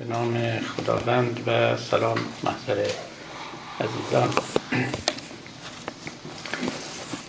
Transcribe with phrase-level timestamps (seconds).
[0.00, 2.86] به نام خداوند و سلام محضر
[3.80, 4.30] عزیزان.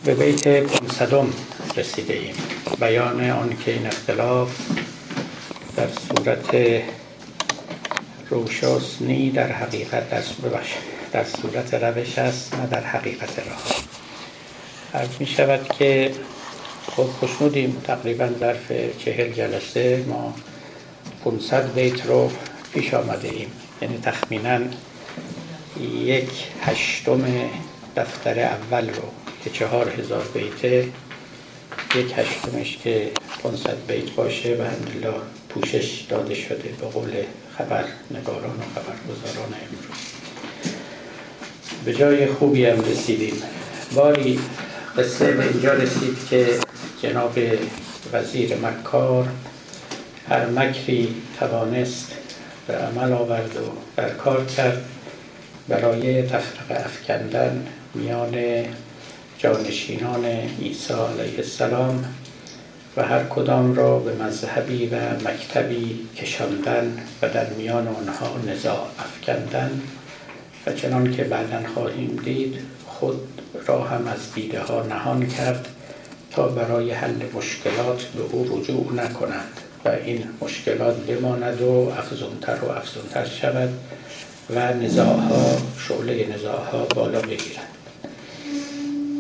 [0.06, 1.34] به بیت پانصدم
[1.78, 2.36] رسیده ایم.
[2.80, 4.50] بیان آن که این اختلاف
[5.76, 6.82] در صورت
[8.30, 10.74] روشاست نی در حقیقت ببخش
[11.12, 13.64] در صورت روش است نه در حقیقت راه.
[14.94, 16.12] عرض می شود که
[16.92, 20.06] خب خوشنودیم تقریبا ظرف چهل جلسه.
[20.08, 20.34] ما
[21.24, 22.32] 500 بیت رو
[22.74, 23.52] پیش آمده ایم.
[23.82, 24.60] یعنی تخمینا
[26.06, 26.30] یک
[26.62, 27.24] هشتم
[27.96, 29.04] دفتر اول رو
[29.44, 30.88] که چهار هزار بیته
[31.96, 33.12] یک هشتمش که
[33.44, 35.14] 500 بیت باشه و الحمدلله
[35.50, 37.10] پوشش داده شده به قول
[37.58, 39.98] خبرنگاران و خبرگزاران امروز.
[41.86, 43.34] به جای خوبی هم رسیدیم.
[43.96, 44.40] باری
[44.98, 46.60] قصه به اینجا رسید که
[47.02, 47.40] جناب
[48.14, 49.28] وزیر مکار
[50.30, 52.12] هر مکری توانست
[52.72, 54.86] به عمل آورد و در کار کرد.
[55.68, 58.36] برای تفرق افکندن میان
[59.38, 60.26] جانشینان
[60.62, 62.06] عیسی علیه السلام
[62.98, 69.82] و هر کدام را به مذهبی و مکتبی کشاندن و در میان آنها نزاع افکندن
[70.66, 72.56] و چنان که بعدا خواهیم دید
[72.88, 75.68] خود را هم از دیده ها نهان کرد
[76.32, 79.71] تا برای حل مشکلات به او رجوع نکنند.
[79.86, 83.70] و این مشکلات بماند و افزونتر و افزونتر شود
[84.50, 87.68] و نزاعها شعله نزاعها بالا بگیرد.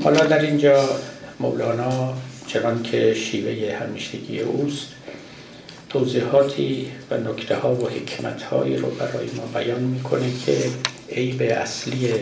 [0.03, 0.89] حالا در اینجا
[1.39, 2.13] مولانا
[2.47, 4.87] چنان که شیوه همیشگی اوست
[5.89, 10.57] توضیحاتی و نکته ها و حکمت هایی رو برای ما بیان می‌کنه که
[11.11, 12.13] عیب اصلی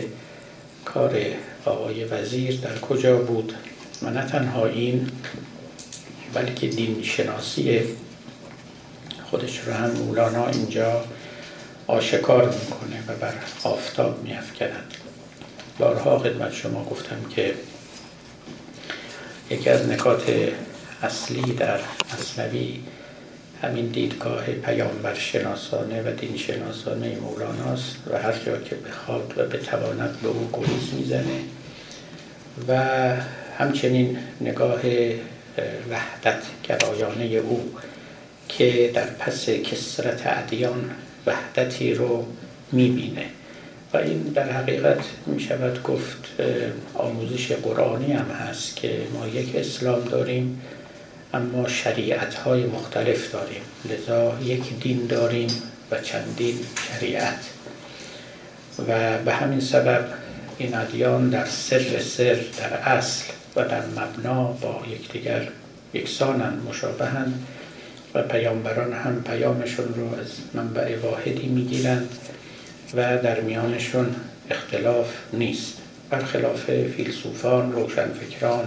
[0.84, 1.20] کار
[1.64, 3.52] آقای وزیر در کجا بود
[4.02, 5.08] و نه تنها این
[6.34, 7.80] بلکه دین شناسی
[9.30, 11.04] خودش رو هم مولانا اینجا
[11.86, 13.32] آشکار می‌کنه و بر
[13.64, 14.94] آفتاب میافکند.
[15.78, 17.54] بارها خدمت شما گفتم که
[19.50, 20.22] یکی از نکات
[21.02, 21.78] اصلی در
[22.14, 22.80] مصنوی
[23.62, 30.18] همین دیدگاه پیامبر شناسانه و دین شناسانه مولاناست و هر جا که بخواد و بتواند
[30.22, 31.40] به او گریز می‌زنه
[32.68, 32.80] و
[33.58, 34.80] همچنین نگاه
[35.90, 37.72] وحدت گرایانه او
[38.58, 40.90] که در پس کسرت ادیان
[41.26, 42.26] وحدتی رو
[42.72, 43.26] می‌بینه.
[43.92, 46.28] و این در حقیقت می شود گفت
[46.94, 50.60] آموزش قرآنی هم هست که ما یک اسلام داریم
[51.34, 53.62] اما شریعت های مختلف داریم.
[53.84, 55.48] لذا یک دین داریم
[55.90, 57.38] و چندین شریعت.
[58.88, 60.04] و به همین سبب
[60.58, 63.24] این ادیان در سر سر در اصل
[63.56, 65.48] و در مبنا با یکدیگر
[65.94, 67.46] یکسانند مشابهند.
[68.14, 72.08] و پیامبران هم پیامشون رو از منبع واحدی می‌گیرند
[72.94, 74.16] و در میانشون
[74.50, 75.76] اختلاف نیست.
[76.10, 76.64] برخلاف
[76.96, 78.64] فیلسوفان روشنفکران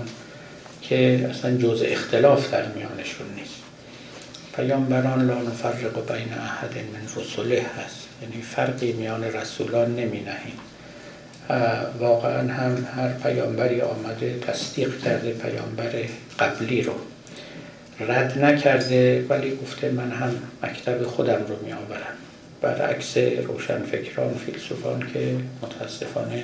[0.82, 3.56] که اصلا جز اختلاف در میانشون نیست.
[4.56, 8.08] پیامبران لا نفرق بین احد من رسوله هست.
[8.22, 10.60] یعنی فرقی میان رسولان نمی نهیم
[12.00, 15.92] واقعا هم هر پیامبری آمده تصدیق کرده پیامبر
[16.40, 16.94] قبلی رو.
[18.00, 22.14] رد نکرده ولی گفته من هم مکتب خودم رو می آورم
[22.62, 26.44] برعکس روشنفکران فیلسوفان که متاسفانه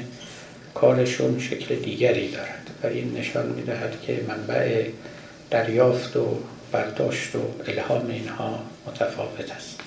[0.73, 4.85] کارشون شکل دیگری دارد و این نشان می‌دهد که منبع
[5.51, 6.39] دریافت و
[6.71, 9.79] برداشت و الهام اینها متفاوت است.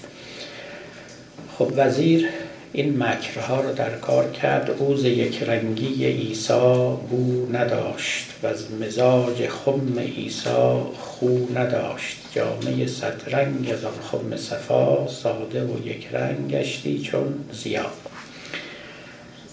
[1.59, 2.29] خب وزیر
[2.72, 4.71] این مکرها رو در کار کرد.
[4.78, 12.16] اوز یک رنگی ایسا بو نداشت و از مزاج خم ایسا خو نداشت.
[12.34, 17.93] جامعه صد رنگ از آن خم صفا ساده و یک رنگ گشتی چون زیاد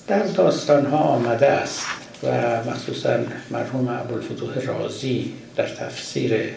[0.08, 1.85] در داستان ها آمده است
[2.24, 2.28] و
[2.63, 3.19] مخصوصا
[3.52, 6.53] مرحوم ابوالفتوح رازی در تفسیر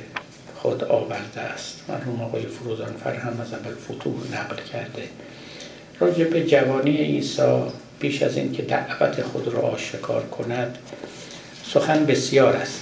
[0.56, 1.84] خود آورده است.
[1.88, 5.02] مرحوم آقای فروزانفر هم از ابوالفتوح نقل کرده.
[6.02, 7.62] راجع به جوانی عیسی
[8.00, 10.78] پیش از اینکه دعوت خود را آشکار کند
[11.64, 12.80] سخن بسیار است.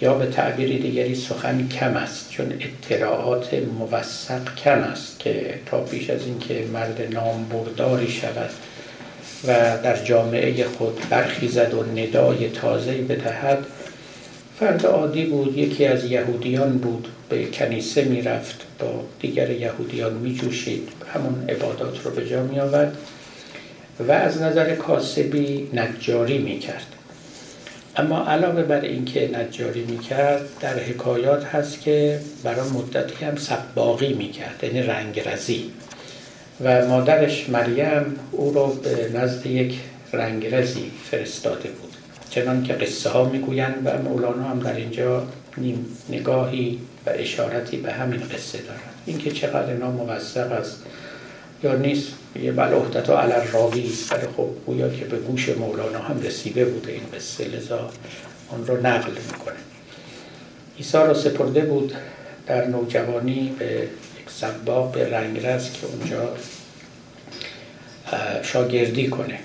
[0.00, 6.10] یا به تعبیر دیگری سخن کم است چون اطلاعات موثق کم است که تا پیش
[6.10, 8.50] از اینکه مرد نامبرداری شود
[9.44, 9.52] و
[9.82, 13.66] در جامعه خود برخیزد و ندای تازه بدهد
[14.60, 20.88] فرد عادی بود یکی از یهودیان بود به کنیسه می‌رفت با دیگر یهودیان میجوشید.
[21.14, 22.96] همون عبادات رو به جا می آورد
[24.08, 26.86] و از نظر کاسبی نجاری می‌کرد.
[27.96, 34.60] اما علاوه بر اینکه نجاری می‌کرد در حکایات هست که برای مدتی هم سباقی می‌کرد
[34.62, 35.70] یعنی رنگ رزی
[36.64, 39.74] و مادرش مریم او رو به نزد یک
[40.12, 41.92] رنگرزی فرستاده بود.
[42.30, 45.26] چنان که قصه ها می‌گویند و مولانا هم در اینجا
[46.10, 48.94] نگاهی و اشارتی به همین قصه دارد.
[49.06, 50.82] اینکه چقدر اینا موثق است
[51.62, 52.08] یا نیست
[52.42, 56.92] یه بلوحدت و علر راوی ولی خب گویا که به گوش مولانا هم رسیده بوده
[56.92, 57.90] این قصه لذا
[58.50, 59.54] اون رو نقل می‌کنه.
[60.78, 61.92] عیسی را سپرده بود
[62.46, 63.66] در نوجوانی به
[64.20, 66.36] یک سباق به رنگرز که اونجا
[68.42, 69.38] شاگردی کنه.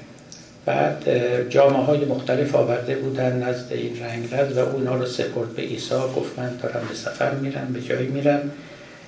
[0.69, 1.09] بعد
[1.49, 6.39] جامعه های مختلف آورده بودن نزد این رنگرز و اونا رو سپرد به عیسی گفت
[6.39, 8.51] من دارم به سفر میرم به جایی میرم.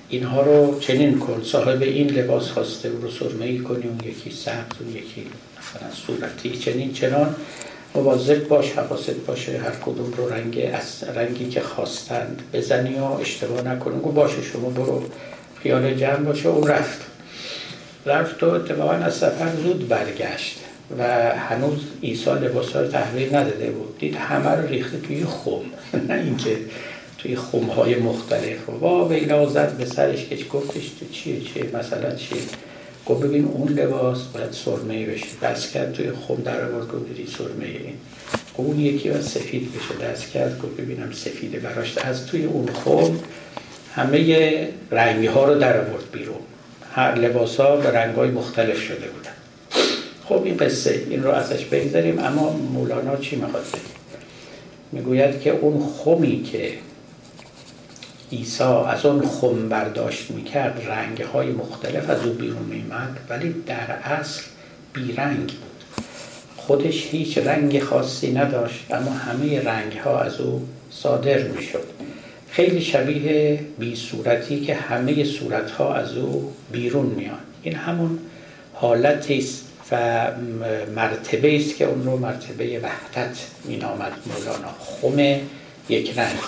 [0.08, 4.76] اینها رو چنین کن صاحب این لباس خواسته رو سرمه ای کنی اون یکی سبز
[4.80, 5.26] اون یکی
[5.58, 7.34] مثلا صورتی چنین چنان.
[7.94, 13.62] مواظب باش حواست باشه هر کدوم رو رنگ از رنگی که خواستند بزنی و اشتباه
[13.62, 15.02] نکنی گو باشه شما برو
[15.62, 16.48] خیال جمع باشه.
[16.48, 17.00] اون رفت.
[18.06, 20.71] رفت و اتفاقا از سفر زود برگشت.
[20.98, 23.98] و هنوز عیسی لباس رو تحویل نداده بود.
[23.98, 25.64] دید همه رو ریخته توی خم.
[26.08, 26.56] نه اینکه
[27.18, 27.36] توی
[27.76, 28.68] های مختلف.
[28.68, 32.42] و وا ویلا زد به سرش که گفتش تو چیه چیه؟ مثلا چیه؟
[33.06, 35.26] گفت ببین اون لباس باید سرمه بشه.
[35.42, 36.88] دست کرد توی خم در آورد.
[36.88, 37.94] گفت ببین سرمه این
[38.56, 40.12] اون یکی باید سفید بشه.
[40.12, 40.58] دست کرد.
[40.58, 41.98] گفت ببینم سفیده براش.
[41.98, 43.18] از توی اون خم
[43.94, 46.40] همه رنگی ها رو در آورد بیرون.
[46.92, 49.41] هر لباس ها به رنگ های مختلف شده بودن.
[50.32, 52.18] خب این قصه این رو ازش بگذاریم.
[52.18, 53.64] اما مولانا چی می‌خواد
[54.92, 56.72] می‌گوید که اون خمی که
[58.32, 63.90] عیسی از اون خم برداشت می‌کرد رنگ های مختلف از او بیرون میمد ولی در
[64.04, 64.42] اصل
[64.92, 66.04] بیرنگ بود.
[66.56, 71.86] خودش هیچ رنگ خاصی نداشت اما همه رنگ ها از او صادر می‌شد.
[72.50, 78.18] خیلی شبیه بی صورتی که همه صورت ها از او بیرون میان این همون
[78.74, 79.71] حالتی است
[80.96, 84.74] مرتبه است که اون رو مرتبه وحدت مینامد مولانا.
[84.78, 85.40] خم
[85.88, 86.38] یک رنگ.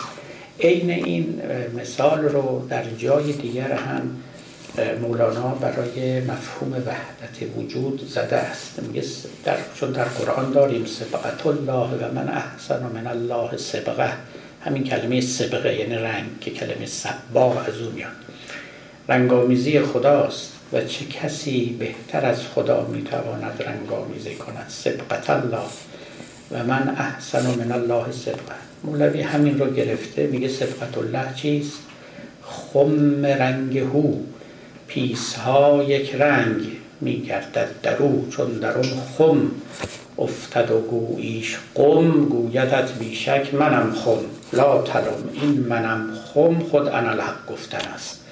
[0.60, 1.42] عین این
[1.76, 4.16] مثال رو در جای دیگر هم
[5.00, 8.82] مولانا برای مفهوم وحدت وجود زده است.
[8.82, 9.02] میگه
[9.44, 14.12] در چون در قرآن داریم سبقت الله و من احسن من الله سبقه.
[14.64, 18.10] همین کلمه سبقه یعنی رنگ که کلمه سباق از اون میاد.
[19.08, 20.53] رنگامیزی خداست.
[20.74, 25.58] و چه کسی بهتر از خدا می‌تواند رنگامیزی کند؟ سبقت الله.
[26.50, 28.54] و من احسن من الله سبقه
[28.84, 31.78] مولوی همین رو گرفته میگه سبقت الله چیست؟
[32.42, 34.12] خم رنگ هو
[34.86, 36.62] پیس ها یک رنگ
[37.00, 38.88] میگردد در او چون در اون
[39.18, 39.50] خم
[40.18, 44.18] افتد و گوییش قم گویدت بیشک منم خم.
[44.52, 48.23] لا تلم این منم خم خود انالحق گفتن است.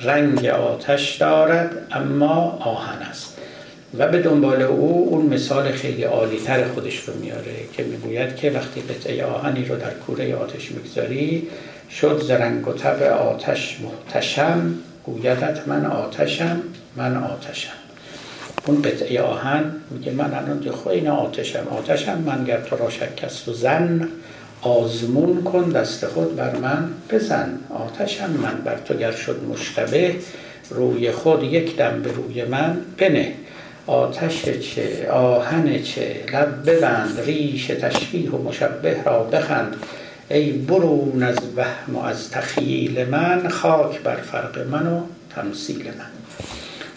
[0.00, 3.38] رنگ آتش دارد اما آهن است.
[3.98, 8.50] و به دنبال او اون مثال خیلی عالی تر خودش رو میاره که می‌گوید که
[8.50, 11.48] وقتی قطعه آهنی رو در کوره آتش می‌گذاری
[12.00, 14.74] شد ز رنگ و تب آتش محتشم
[15.04, 16.60] گویدت من آتشم
[16.96, 17.72] من آتشم.
[18.66, 23.48] اون قطعه آهن میگه من الان خو این آتشم آتشم من گر تو را شکست
[23.48, 24.08] و زن
[24.64, 27.58] آزمون کن دست خود بر من بزن.
[27.70, 30.14] آتشم من بر تو گر شد مشتبه
[30.70, 33.32] روی خود یک دم به روی من بنه.
[33.86, 39.76] آتش چه آهن چه لب ببند ریش تشبیه و مشبه را بخند.
[40.30, 45.00] ای برون از وهم و از تخییل من خاک بر فرق من و
[45.34, 46.14] تمثیل من.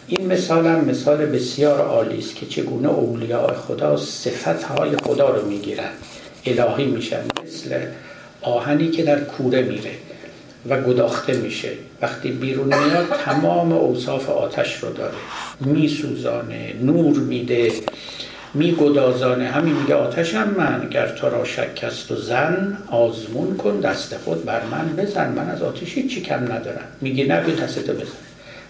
[0.08, 5.94] این مثال هم مثال بسیار عالی است که چگونه اولیاء خدا صفتهای خدا رو می‌گیرند.
[6.50, 7.76] الهی میشن مثل
[8.42, 9.92] آهنی که در کوره میره
[10.70, 11.70] و گداخته میشه.
[12.02, 15.14] وقتی بیرون میاد تمام اوصاف آتش رو داره.
[15.62, 17.72] میسوزانه نور میده
[18.54, 19.48] میگدازانه.
[19.48, 20.90] همین میگه آتشم من.
[20.90, 25.32] گر تو را شکست و زن آزمون کن دست خود بر من بزن.
[25.32, 26.88] من از آتشی چی کم ندارم.
[27.02, 28.12] میگه نه بیا دستتو بزن.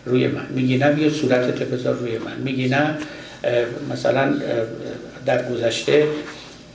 [0.05, 0.45] روی من.
[0.49, 2.37] میگه نه بیا صورتتو بذار روی من.
[2.43, 2.97] میگه نه
[3.91, 4.33] مثلا
[5.25, 6.07] در گذشته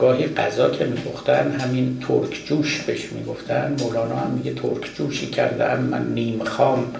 [0.03, 3.75] گاهی غذا که می‌گفتن همین ترک جوش بهش می‌گفتن.
[3.79, 6.95] مولانا هم میگه ترک جوشی کرده من نیم خام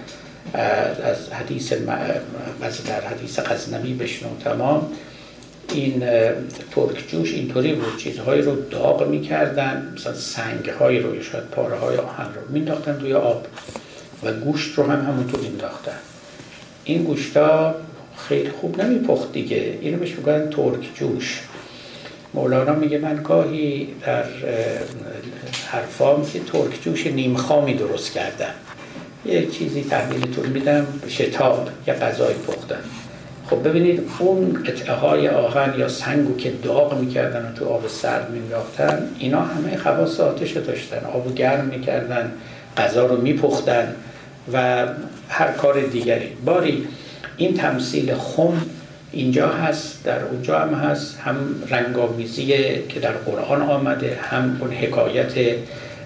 [1.03, 1.73] از حدیث
[2.87, 4.87] در حدیث غزنوی بشنو تمام.
[5.73, 5.99] این
[6.71, 11.97] ترک جوش اینطوری بود چیزهایی رو داغ می‌کردن مثلا سنگ های رو شاید پاره های
[11.97, 13.47] آهن رو مینداختن توی آب
[14.23, 15.97] و گوشت رو هم همونطور مینداختن
[16.83, 17.75] این گوشتا
[18.27, 19.77] خیلی خوب نمیپخت دیگه.
[19.81, 21.41] اینو بهش میگن ترک جوش.
[22.33, 24.23] مولانا میگه من گاهی در
[25.67, 28.53] حرفام که ترک جوش نیمخامی درست کردم.
[29.25, 32.79] یه چیزی تحمیلتون میدم شتاب یه غذای پختن.
[33.49, 38.29] خب ببینید اون قطعه های آهن یا سنگو که داغ می‌کردن و تو آب سرد
[38.29, 41.05] مینداختن اینا همه خواص آتش داشتن.
[41.13, 42.31] آبو گرم می‌کردن
[42.77, 43.95] غذا رو میپختن
[44.53, 44.87] و
[45.29, 46.29] هر کار دیگری.
[46.45, 46.87] باری
[47.37, 48.65] این تمثیل خم
[49.13, 51.35] اینجا هست در اونجا هم هست هم
[51.69, 52.47] رنگامیزی
[52.89, 55.33] که در قرآن آمده هم اون حکایت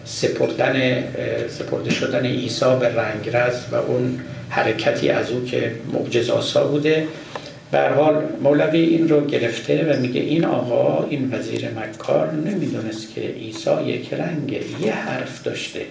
[0.06, 1.04] سپردن
[1.50, 7.08] سپرده شدن عیسی به رنگرز و اون حرکتی از او که معجزاسا بوده.
[7.72, 13.22] به حال مولوی این رو گرفته و میگه این آقا این وزیر مکار نمی‌دونست که
[13.22, 15.82] عیسی یک رنگه یه حرف داشته.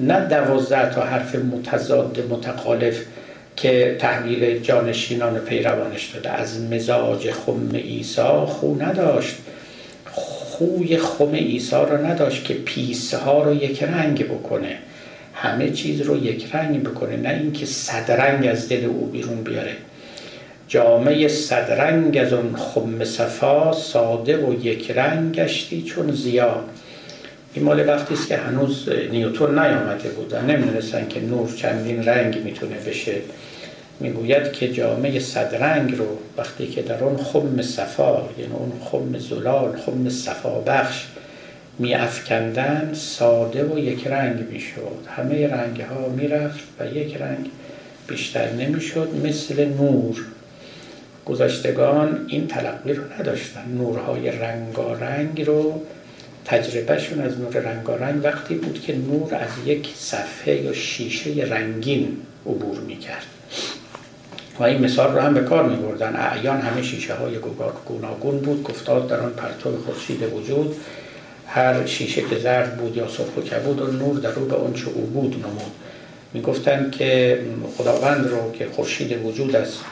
[0.00, 3.00] نه دوازده تا حرف متضاد متخالف
[3.56, 9.36] که تحویل جانشینان پیروانش داده از مزاج خم عیسی خو نداشت.
[10.04, 14.78] خوی خم عیسی رو نداشت که پیس ها رو یک رنگ بکنه.
[15.34, 19.76] همه چیز رو یک رنگ بکنه نه اینکه صد رنگ از دل او بیرون بیاره.
[20.68, 26.64] جامعه صدرنگ از اون خم صفا ساده و یک رنگ گشتی چون زیا
[27.56, 32.76] این مال وقتی است که هنوز نیوتون نیامده بودن نمی‌دونستن که نور چندین رنگ می‌تونه
[32.86, 33.14] بشه.
[34.00, 39.76] می‌گوید که جامعه صدرنگ رو وقتی که در اون خم صفا یعنی اون خم زلال
[39.76, 41.04] خم صفا بخش
[41.78, 45.06] می افکندن ساده و یک رنگ می‌شد.
[45.16, 47.50] همه رنگ ها می‌رفت و یک رنگ
[48.08, 50.16] بیشتر نمی‌شد مثل نور.
[51.26, 53.64] گذشتگان این تلقی رو نداشتن.
[53.78, 55.82] نورهای رنگارنگ رو
[56.46, 62.80] تجربهشون از نور رنگارنگ وقتی بود که نور از یک صفحه یا شیشه رنگین عبور
[62.80, 63.26] می‌کرد.
[64.58, 67.34] و این مثال رو هم به کار می بردن اعیان همه شیشه های
[67.84, 68.62] گوناگون بود.
[68.62, 70.76] گفتاد در آن پرتو خورشید وجود.
[71.46, 74.74] هر شیشه که زرد بود یا سرخ و کبود و نور در رو به اون
[74.74, 75.72] چه او بود نمود.
[76.32, 77.40] می‌گفتن که
[77.78, 79.84] خداوند رو که خورشید وجود است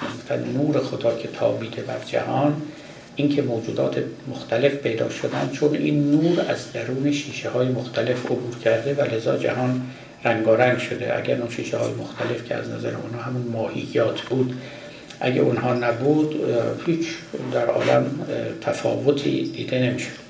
[0.54, 2.62] نور خدا که تابیده بر جهان
[3.16, 8.94] اینکه موجودات مختلف پیدا شدن چون این نور از درون شیشه های مختلف عبور کرده
[8.94, 9.82] و لذا جهان
[10.24, 11.16] رنگارنگ شده.
[11.16, 14.54] اگر اون شیشه های مختلف که از نظر اونها همون ماهیات بود
[15.20, 16.34] اگه اونها نبود
[16.86, 17.06] هیچ
[17.52, 18.06] در عالم
[18.60, 20.24] تفاوتی دیده نمی‌شد.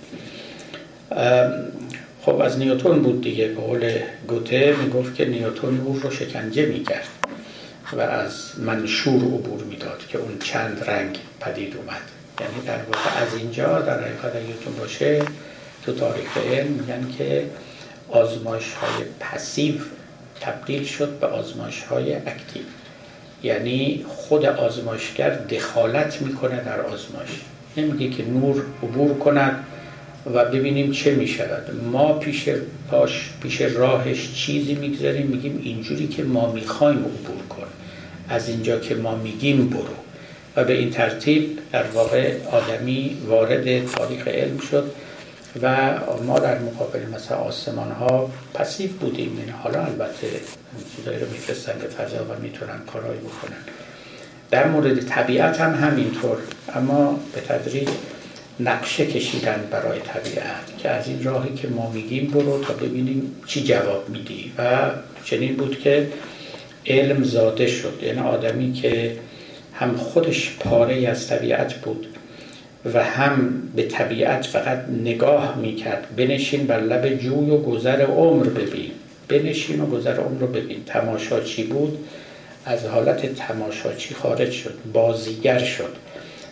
[2.23, 3.49] خب از نیوتون بود دیگه.
[3.49, 3.91] به قول
[4.29, 7.09] گوته می‌گفت که نیوتون نور رو شکنجه می‌کرد
[7.93, 12.13] و از منشور عبور می‌داد که اون چند رنگ پدید اومد.
[12.41, 15.23] یعنی در واقع از اینجا در حقیقت نیوتون باشه
[15.85, 17.45] تو تاریخ علم میگن که
[18.11, 19.75] آزمایش های پسیو
[20.41, 22.62] تبدیل شد به آزمایش های اکتیو.
[23.43, 27.31] یعنی خود آزمایشگر دخالت می‌کنه در آزمایش.
[27.76, 29.64] نمیگه که نور عبور کند
[30.35, 32.49] و ببینیم چه می شود ما پیش
[32.91, 37.67] پاش پیش راهش چیزی می‌گذاریم میگیم اینجوری که ما می‌خوایم عبور کن
[38.29, 40.03] از اینجا که ما میگیم برو.
[40.56, 44.90] و به این ترتیب در واقع آدمی وارد تاریخ علم شد
[45.62, 45.92] و
[46.26, 49.38] ما در مقابل مثلا آسمان ها پسیو بودیم.
[49.38, 50.26] این حالا البته
[50.96, 53.62] چیزایی رو میفرستن به فضا و می‌تونن کارایی بکنن.
[54.50, 56.37] در مورد طبیعت هم همینطور.
[56.75, 57.88] اما به تدریج
[58.61, 63.64] نقشه کشیدن برای طبیعت که از این راهی که ما میگیم برو تا ببینیم چی
[63.64, 64.52] جواب میدی.
[64.58, 64.90] و
[65.25, 66.08] چنین بود که
[66.87, 67.99] علم زاده شد.
[68.02, 69.16] یعنی آدمی که
[69.75, 72.07] هم خودش پاره از طبیعت بود
[72.95, 76.07] و هم به طبیعت فقط نگاه می‌کرد.
[76.16, 78.90] بنشین بر لب جوی و گذر عمر ببین.
[79.28, 80.85] بنشین و گذر عمر رو ببین.
[80.87, 81.99] تماشاچی بود؟
[82.66, 85.93] از حالت تماشاچی خارج شد؟ بازیگر شد.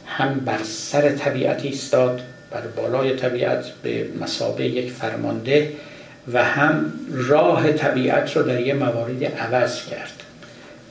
[0.07, 5.73] هم بر سر طبیعت ایستاد بر بالای طبیعت به مسابه یک فرمانده
[6.33, 10.22] و هم راه طبیعت رو در یه مواردی عوض کرد.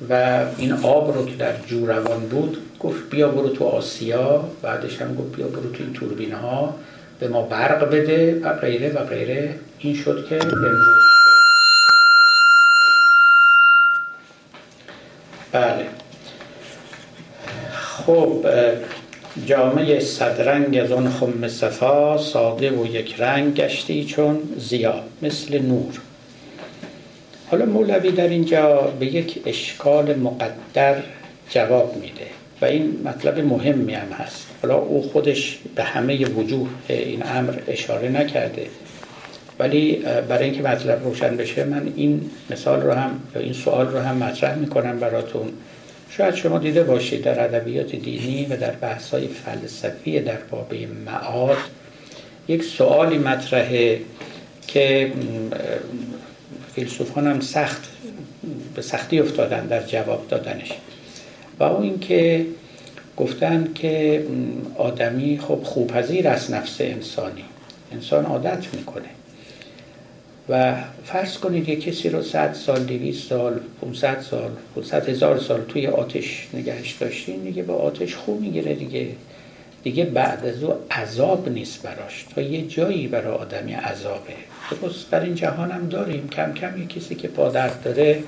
[0.09, 5.01] و این آب رو که در جو روان بود گفت بیا برو تو آسیا بعدش
[5.01, 6.75] هم گفت بیا برو تو این توربین ها
[7.19, 9.55] به ما برق بده و غیره و غیره.
[9.79, 10.87] این شد که امروز
[15.51, 15.85] بله.
[17.71, 18.45] خب
[19.45, 25.93] جامعه صدرنگ از آن خم صفا ساده و یک رنگ گشتی چون زیاد مثل نور.
[27.51, 30.95] حالا مولوی در اینجا به یک اشکال مقدر
[31.49, 32.27] جواب میده
[32.61, 34.47] و این مطلب مهمی هم هست.
[34.61, 38.65] حالا او خودش به همه وجوه این امر اشاره نکرده.
[39.59, 43.99] ولی برای اینکه مطلب روشن بشه من این مثال رو هم یا این سوال رو
[43.99, 45.47] هم مطرح می‌کنم براتون.
[46.09, 50.73] شاید شما دیده باشید در ادبیات دینی و در بحث های فلسفی در باب
[51.05, 51.57] معاد
[52.47, 53.99] یک سوالی مطرحه
[54.67, 55.11] که
[56.75, 57.81] فیلسوفان هم سخت
[58.75, 60.71] به سختی افتادن در جواب دادنش.
[61.59, 62.45] و اون اینکه
[63.17, 64.25] گفتن که
[64.77, 67.43] آدمی خب خوبپذیر است نفس انسانی.
[67.91, 69.09] انسان عادت می‌کنه.
[70.49, 75.61] و فرض کنید یه کسی رو 100 سال 200 سال 500 سال 500 هزار سال
[75.61, 79.07] توی آتش نگهش داشتین دیگه با آتش خوب می‌گیره دیگه.
[79.83, 82.25] دیگه بعد از او عذاب نیست براش.
[82.35, 84.33] تا یه جایی برای آدمی عذابه.
[84.81, 86.29] درست در این جهان هم داریم.
[86.29, 88.23] کم کم یه کسی که پادرد داره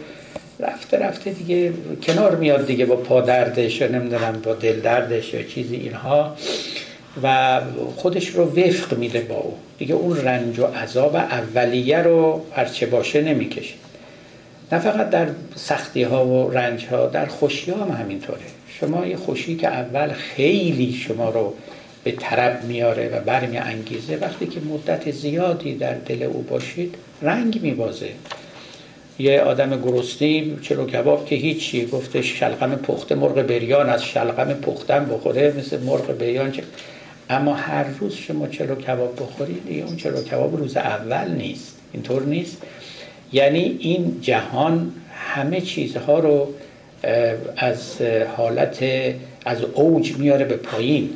[0.60, 1.74] رفته رفته دیگه
[2.04, 6.36] کنار میاد دیگه با پادردش یا نمی‌دونم با دل دردش یا چیزی اینها.
[7.24, 7.62] و
[7.96, 9.58] خودش رو وفق میده با او.
[9.78, 13.74] دیگه اون رنج و عذاب اولیه رو هرچه باشه نمی‌کشه.
[14.72, 18.40] نه فقط در سختی ها و رنج ها در خوشی ها هم همینطوره.
[18.80, 21.54] شما یه خوشی که اول خیلی شما رو
[22.04, 24.18] به طرب میاره و برمی انگیزه.
[24.18, 28.10] وقتی که مدت زیادی در دل او باشید رنگ میبازه.
[29.20, 35.06] یه آدم گرسنی چلو کباب که هیچی گفتش شلغم پخته مرغ بریان از شلغم پختن
[35.06, 36.64] بخوره مثل مرغ بریان چه.
[37.30, 41.80] اما هر روز شما چلو کباب بخورید؟ دیگه اون چلو کباب روز اول نیست.
[41.94, 42.62] اینطور نیست.
[43.34, 46.48] یعنی این جهان همه چیزها رو
[47.58, 48.02] از
[48.38, 48.84] حالت
[49.46, 51.10] از اوج میاره به پایین.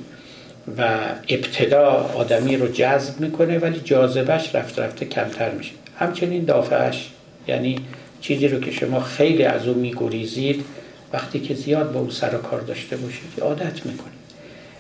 [0.78, 5.72] و ابتدا آدمی رو جذب می‌کنه ولی جاذبش رفت رفته کمتر میشه.
[6.00, 7.10] همچنین دافعش
[7.48, 7.80] یعنی
[8.22, 10.66] چیزی رو که شما خیلی از او میگریزید
[11.14, 14.18] وقتی که زیاد با او سر و کار داشته باشید عادت می‌کنید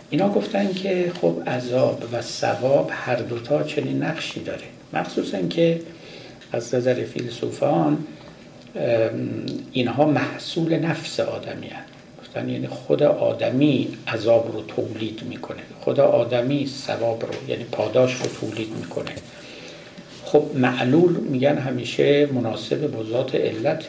[0.09, 4.63] اینا گفتن که خب عذاب و ثواب هر دوتا چنین نقشی داره.
[4.93, 5.79] مخصوصا که
[6.51, 7.97] از نظر فیلسوفان
[9.71, 11.86] اینها محصول نفس آدمی هست
[12.37, 15.61] گفتن یعنی خود آدمی عذاب رو تولید می‌کنه.
[15.81, 19.11] خود آدمی ثواب رو یعنی پاداش رو تولید می‌کنه.
[20.25, 23.85] خب معلول میگن همیشه مناسب با ذات علت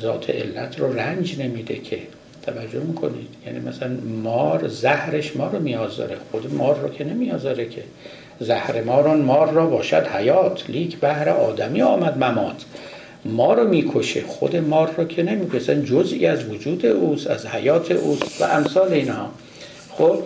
[0.00, 1.98] ذات علت رو رنج نمیده که.
[2.46, 3.88] توجه می‌کنید؟ یعنی مثلا
[4.22, 7.82] مار زهرش ما رو میآزاره خود مار رو که نمیآزاره که.
[8.40, 10.70] زهر ماران مار را باشد حیات.
[10.70, 12.64] لیک بهر آدمی آمد ممات.
[13.28, 14.22] ما رو می‌کشه.
[14.26, 15.82] خود مار رو که نمی‌کشه.
[15.82, 19.30] جزئی از وجود اوست از حیات اوست و امثال اینها.
[19.90, 20.22] خب؟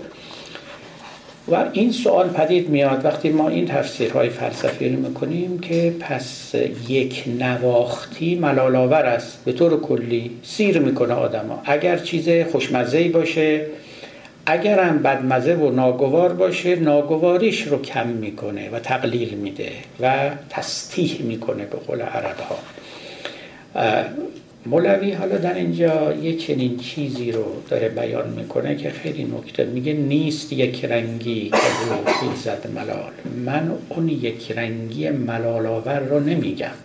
[1.48, 3.04] و این سوال پدید میاد.
[3.04, 6.54] وقتی ما این تفسیرهای فلسفی رو می‌کنیم که پس
[6.88, 9.38] یک نواختی ملالآور است.
[9.44, 11.62] به طور کلی سیر می‌کنه آدما.
[11.64, 13.66] اگر چیز خوشمزه باشه
[14.46, 21.64] اگرم بدمزه و ناگوار باشه ناگواریش رو کم می‌کنه و تقلیل میده و تستیح می‌کنه
[21.64, 22.58] به قول عرب ها
[24.66, 29.64] مولوی حالا در اینجا یه چنین چیزی رو داره بیان می‌کنه که خیلی نکته.
[29.64, 31.56] میگه نیست یک رنگی که
[31.88, 33.12] رو زد ملال.
[33.44, 36.76] من اون یک رنگی ملال آور رو نمیگم.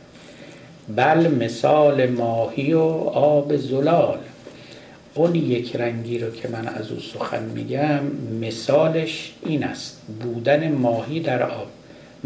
[0.96, 2.82] بل مثال ماهی و
[3.14, 4.18] آب زلال.
[5.14, 8.00] اون یک رنگی رو که من از او سخن میگم
[8.42, 10.02] مثالش این است.
[10.24, 11.68] بودن ماهی در آب.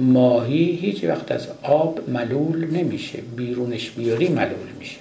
[0.02, 4.98] ماهی هیچ وقت از آب ملول نمیشه بیرونش بیاری ملول میشه.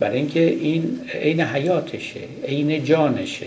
[0.00, 3.46] برای اینکه این عین حیاتشه عین جانشه.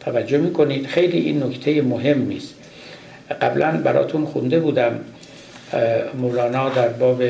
[0.00, 2.54] توجه می‌کنید خیلی این نکته مهم است
[3.40, 5.00] قبلا براتون خونده بودم
[6.18, 7.22] مولانا در باب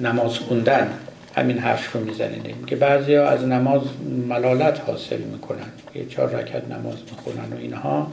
[0.00, 0.90] نماز خوندن
[1.36, 3.82] همین حرف رو می‌زنیم که بعضی از نماز
[4.28, 8.12] ملالت حاصل می‌کنن یه چهار رکت نماز می‌خونن و اینها.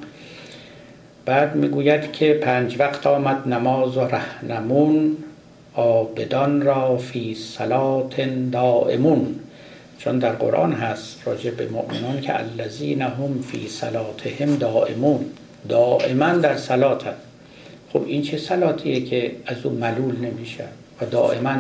[1.26, 5.18] بعد می‌گوید که پنج وقت آمد نماز و رهنمون
[5.74, 9.36] آبدان را فی صلات دائمون.
[10.04, 15.26] چون در قرآن هست راجع به مؤمنان که الذین هم فی صلاتهم دائمون
[15.70, 17.04] دائما در صلات
[17.94, 20.64] خب این چه صلاتیه که از اون ملول نمیشه
[21.02, 21.56] و دائما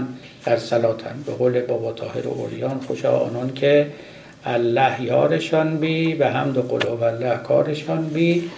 [0.45, 3.87] در صلاتن؟ به قول بابا طاهر اوریان خوشا آنان که
[4.45, 8.49] الله یارشان بی و حمد قلوب الله کارشان بی.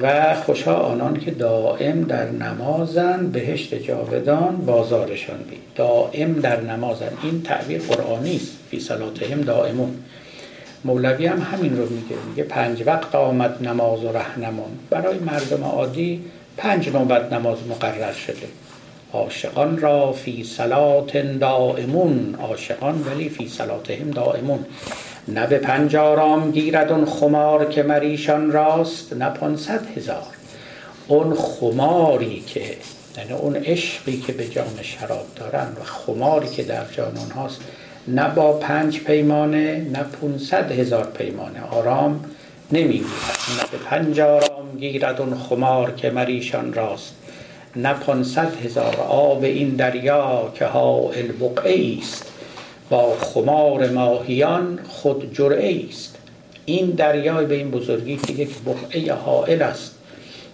[0.00, 7.10] و خوشا آنان که دائم در نمازن بهشت جاودان بازارشان بی دائم در نمازن.
[7.22, 8.58] این تعبیر قرآنی است.
[8.70, 9.96] فی صلاتهم دائمون.
[10.84, 12.16] مولوی هم همین رو میگه.
[12.28, 14.70] میگه پنج وقت آمد نماز و رهنمون.
[14.90, 16.24] برای مردم عادی
[16.56, 18.46] پنج نوبت نماز مقرر شده.
[19.12, 22.34] عاشقان را فی صلات دائمون.
[22.40, 24.58] عاشقان ولی فی صلاتهم دائمون.
[25.28, 30.36] نه به پنج آرام گیرد اون خمار که مریشان راست نه پانصد هزار.
[31.08, 32.60] اون خماری که
[33.18, 37.60] یعنی اون عشقی که به جام شراب دارن و خماری که در جان هاست
[38.08, 42.24] نه با پنج پیمانه نه پونصد هزار پیمانه آرام
[42.72, 43.06] نمی‌گیرد.
[43.58, 47.14] نه به پنج آرام گیرد اون خمار که مریشان راست
[47.76, 52.32] نه پانصد هزار آب این دریا که ها البقعه است
[52.90, 56.16] با خمار ماهیان خود جرعه است
[56.64, 59.94] این دریای به این بزرگی که یک بقعه حائل است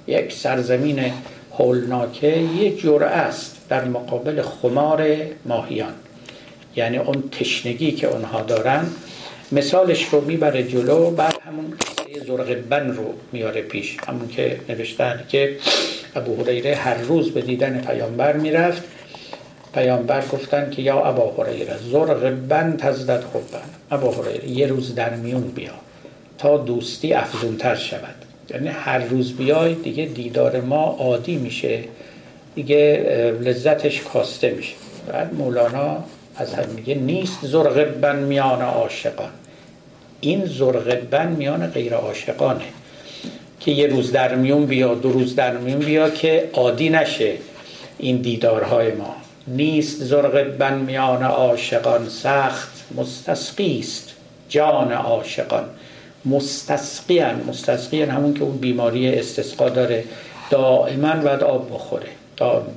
[0.06, 1.12] یک سرزمین
[1.58, 5.06] هولناکه یک جرعه است در مقابل خمار
[5.44, 5.92] ماهیان.
[6.76, 8.86] یعنی اون تشنگی که اونها دارن.
[9.52, 11.74] مثالش رو می‌بره جلو بعد همون
[12.26, 13.96] زرق بن رو میاره پیش.
[14.06, 15.56] همون که نوشتن که
[16.14, 18.82] ابو هریره هر روز به دیدن پیامبر می‌رفت.
[19.74, 25.14] پیامبر گفتن که یا ابا هریره زرق بن تزدد خوبن ابا هریره یه روز در
[25.14, 25.72] میون بیا
[26.38, 28.14] تا دوستی افزونتر شود.
[28.50, 31.85] یعنی هر روز بیای دیگه دیدار ما عادی میشه.
[32.54, 33.06] دیگه
[33.40, 34.74] لذتش کاسته میشه.
[35.08, 36.04] بعد مولانا
[36.37, 39.30] از هم میگه نیست زرغبن میان عاشقان.
[40.20, 42.64] این زرغبن میان غیر عاشقانه.
[43.61, 47.35] که یه روز در میون بیا دو روز در میون بیا که عادی نشه
[47.98, 49.21] این دیدارهای ما.
[49.46, 54.14] نیست زرغبن میان عاشقان سخت مستسقی است
[54.48, 55.64] جان عاشقان.
[56.24, 60.05] مستسقیان مستسقیان همون که اون بیماری استسقا داره
[60.50, 62.07] دائما باید آب بخوره.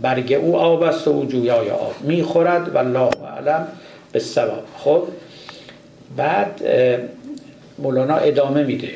[0.02, 3.68] برگ او آب است و او جویای آب می‌خورد و الله علم
[4.12, 5.04] به سبب خب
[6.18, 6.62] بعد
[7.80, 8.92] مولانا ادامه میده.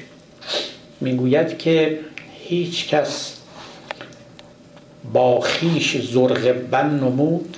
[1.01, 1.99] می‌گوید که
[2.33, 3.35] هیچ کس
[5.13, 7.57] با خیش زرغ بن نمود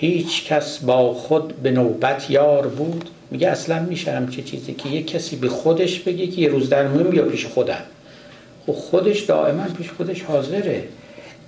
[0.00, 3.08] هیچ کس با خود به نوبت یار بود.
[3.30, 6.88] میگه اصلا میشه همچه چیزی که یه کسی به خودش بگه که یه روز در
[6.88, 7.82] مهم یا پیش خودم.
[8.66, 10.84] خب خودش دائما پیش خودش حاضره.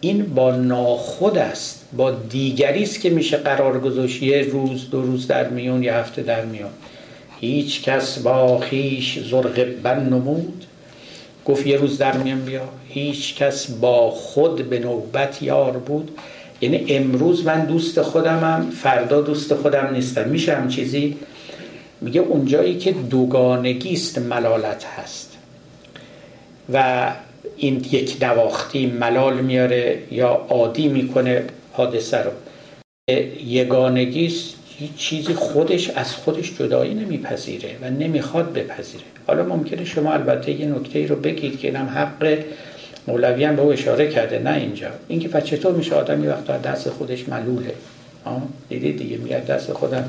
[0.00, 1.84] این با ناخود است.
[1.96, 6.22] با دیگری است که میشه قرار گذاشت یه روز دو روز در میون یه هفته
[6.22, 6.70] در میون.
[7.40, 10.64] هیچ کس با خیش زرق بن نمود.
[11.44, 12.68] گفت یه روز در میان بیا.
[12.88, 16.10] هیچ کس با خود به نوبت یار بود.
[16.60, 20.28] یعنی امروز من دوست خودمم فردا دوست خودم نیستم.
[20.28, 21.16] میشه هم چیزی؟
[22.00, 25.36] میگه اونجایی که دوگانگی است ملالت هست.
[26.72, 27.06] و
[27.56, 32.30] این یک نواختی ملال میاره یا عادی می‌کنه حادثه رو.
[33.46, 34.32] یگانگی
[34.78, 39.04] هیچ چیزی خودش از خودش جدایی نمیپذیره و نمی‌خواد بپذیره.
[39.26, 42.38] حالا ممکنه شما البته یه نکته ای رو بگید که اینم حق
[43.06, 44.88] مولوی هم به او اشاره کرده نه اینجا.
[45.08, 47.74] اینکه پس چطور میشه آدمی وقتا دست خودش ملوله؟
[48.68, 50.04] دیدید دیگه میگه دست خودم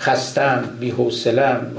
[0.00, 1.76] خستم بی حوصلم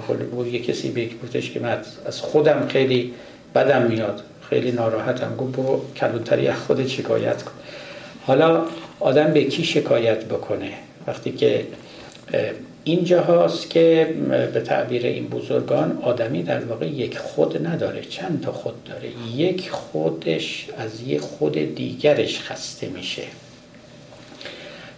[0.52, 3.14] یه کسی بگفتش که من از خودم خیلی
[3.56, 7.52] بدم میاد خیلی ناراحتم گفت برو کلونتری از خودت شکایت کن.
[8.26, 8.66] حالا
[9.00, 10.70] آدم به کی شکایت بکنه؟
[11.08, 11.66] وقتی که
[12.90, 14.14] اینجا هاست که
[14.54, 19.10] به تعبیر این بزرگان آدمی در واقع یک خود نداره چند تا خود داره.
[19.36, 23.24] یک خودش از یک خود دیگرش خسته میشه.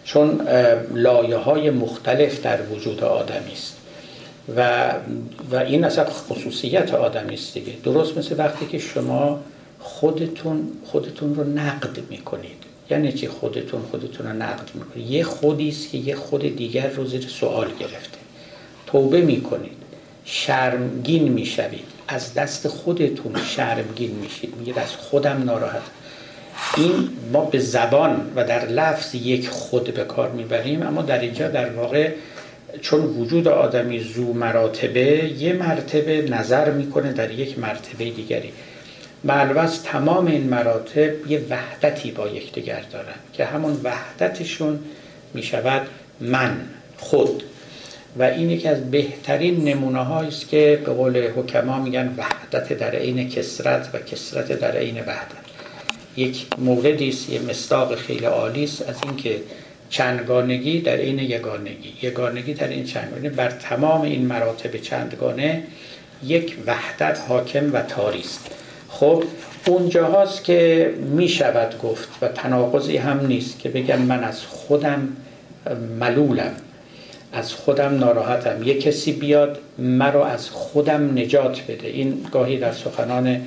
[0.04, 0.42] چون
[0.94, 3.78] لایه های مختلف در وجود آدمی است.
[4.56, 4.92] و,
[5.52, 7.74] و این اصلا خصوصیت آدمی است دیگه.
[7.84, 9.40] درست مثل وقتی که شما
[9.80, 12.71] خودتون خودتون رو نقد می‌کنید.
[12.92, 17.06] یعنی چی خودتون خودتون رو نقد می‌کنید؟ یه خودی است که یه خود دیگر رو
[17.06, 18.18] زیر سوال گرفته.
[18.88, 19.72] توبه می‌کنید.
[20.26, 21.86] شرمگین می‌شوید.
[22.08, 24.54] از دست خودتون شرمگین میشید.
[24.58, 25.82] میگید از خودم ناراحت.
[26.78, 31.48] این ما به زبان و در لفظ یک خود به کار می‌بریم اما در اینجا
[31.48, 32.12] در واقع
[32.82, 38.54] چون وجود آدمی زو مراتبه یه مرتبه نظر می‌کنه در یک مرتبه دیگری.
[39.24, 44.80] معلوم تمام این مراتب یه وحدتی با یکدیگر دارن که همون وحدتشون
[45.34, 45.88] می شود
[46.20, 46.58] من
[46.98, 47.44] خود.
[48.18, 53.30] و این یکی از بهترین نمونه است که به قول حکما میگن وحدت در عین
[53.30, 55.42] کسرت و کسرت در عین وحدت.
[56.18, 59.42] یک موردی است یه مستاق خیلی عالی است از اینکه
[59.90, 61.94] چندگانگی در عین یگانگی.
[62.02, 65.64] یگانگی در این چندگانگی بر تمام این مراتب چندگانه
[66.24, 68.61] یک وحدت حاکم و تاری است.
[68.92, 69.24] خب
[69.68, 75.08] اونجا هاست که می شود گفت و تناقضی هم نیست که بگم من از خودم
[76.00, 76.52] ملولم
[77.34, 78.64] از خودم ناراحتم.
[78.64, 81.88] یه کسی بیاد مرا از خودم نجات بده.
[81.88, 83.42] این گاهی در سخنان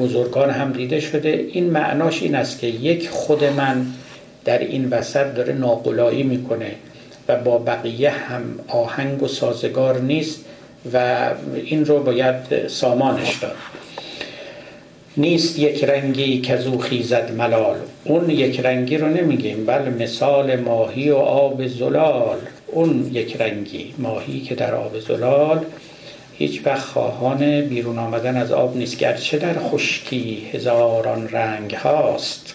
[0.00, 1.46] بزرگان هم دیده شده.
[1.52, 3.86] این معناش این است که یک خود من
[4.44, 6.70] در این وسط داره ناقلایی می‌کنه
[7.28, 10.40] و با بقیه هم آهنگ و سازگار نیست
[10.92, 13.56] و این رو باید سامانش داد.
[15.16, 17.76] نیست یک رنگی که زو خیزد ملال.
[18.04, 22.38] اون یک رنگی رو نمیگیم بل مثال ماهی و آب زلال.
[22.66, 25.64] اون یک رنگی ماهی که در آب زلال
[26.38, 32.54] هیچ وقت خواهان بیرون آمدن از آب نیست گرچه در خشکی هزاران رنگ هاست.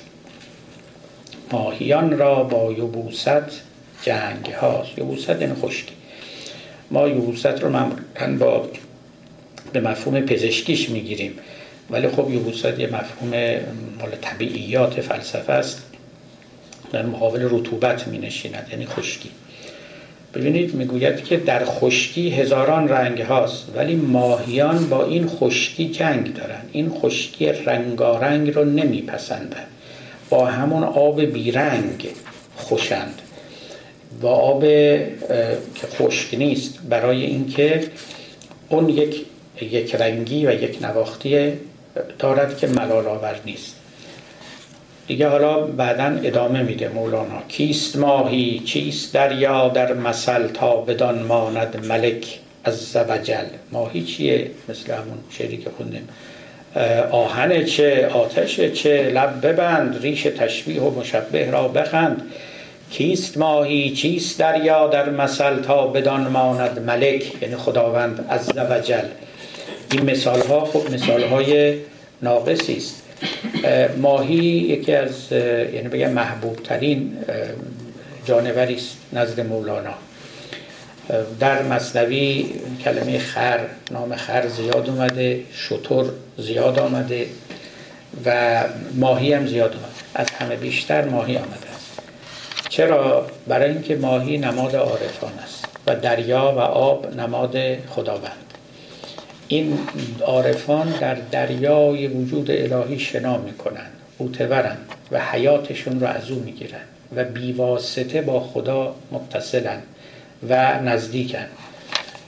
[1.52, 3.62] ماهیان را با یبوست
[4.02, 4.97] جنگ هاست.
[4.97, 5.93] یبوست این خشکی.
[6.91, 8.69] ما یبوست رو معمولا با
[9.74, 11.34] به مفهوم پزشکیش می‌گیریم.
[11.92, 13.30] ولی خب یوبوست یه مفهوم
[14.00, 15.84] مال طبیعیات فلسفه است.
[16.92, 19.30] در مقابل رطوبت می نشیند یعنی خشکی.
[20.34, 26.62] ببینید می‌گوید که در خشکی هزاران رنگ هاست ولی ماهیان با این خشکی جنگ دارن.
[26.72, 29.66] این خشکی رنگارنگ رو نمیپسندن.
[30.30, 32.08] با همون آب بیرنگ
[32.56, 33.22] خوشند.
[34.22, 34.62] با آب
[35.76, 37.84] که خشک نیست برای اینکه
[38.70, 39.26] اون یک
[39.62, 41.54] یک رنگی و یک نواختی
[42.20, 43.76] دارد که ملال آور نیست.
[45.08, 46.90] دیگه حالا بعدا ادامه میده.
[46.90, 54.52] مولانا کیست ماهی؟ چیست دریا در مثل تا بدان ماند ملک از زوجل ماهی چیه؟
[54.70, 56.10] مثل همون شعری که خوندیم.
[57.12, 60.02] آهن چه؟ آتش چه؟ لب ببند.
[60.02, 62.22] ریش تشبیه و مشبه را بخند.
[62.92, 69.06] کیست ماهی؟ چیست دریا در مثل تا بدان ماند ملک؟ یعنی خداوند از زوجل
[69.92, 71.76] این مثال ها خب مثال های
[72.22, 73.04] ناقصی است.
[73.98, 75.32] ماهی یکی از
[75.74, 77.18] یعنی بگم محبوب ترین
[78.26, 79.94] جانوری است نزد مولانا.
[81.40, 82.46] در مصنوی
[82.84, 83.60] کلمه خر
[83.92, 87.26] نام خر زیاد اومده شطور زیاد آمده
[88.26, 88.64] و
[88.96, 92.00] ماهی هم زیاد اومده از همه بیشتر ماهی آمده است.
[92.70, 97.58] چرا؟ برای اینکه ماهی نماد عارفان است و دریا و آب نماد
[97.90, 98.51] خداوند.
[99.52, 99.80] این
[100.26, 103.88] عارفان در دریای وجود الهی شنا می‌کنن
[104.18, 104.78] اوتورن
[105.12, 106.82] و حیاتشون رو از او می‌گیرن
[107.16, 109.82] و بیواسطه با خدا متصلن
[110.50, 111.46] و نزدیکن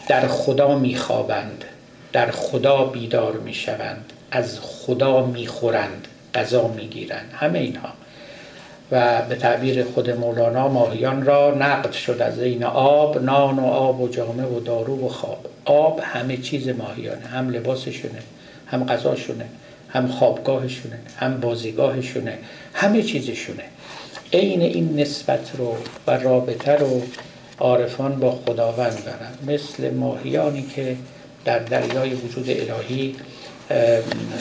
[0.08, 1.66] در خدا میخوابند
[2.14, 7.32] در خدا بیدار می‌شوند از خدا می‌خورند غذا می‌گیرند.
[7.34, 7.90] همه اینها.
[8.92, 14.02] و به تعبیر خود مولانا ماهیان را نقد شد از این آب نان و آب
[14.02, 15.53] و جامه و دارو و خواب.
[15.66, 18.20] آب همه چیز ماهیانه هم لباسشونه
[18.68, 19.46] هم غذاشونه
[19.90, 22.38] هم خوابگاهشونه هم بازیگاهشونه
[22.74, 23.64] همه چیزشونه.
[24.34, 25.76] عین این نسبت رو
[26.08, 27.02] و رابطه رو
[27.60, 29.56] عارفان با خداوند دارن.
[29.56, 30.96] مثل ماهیانی که
[31.46, 33.16] در دریای وجود الهی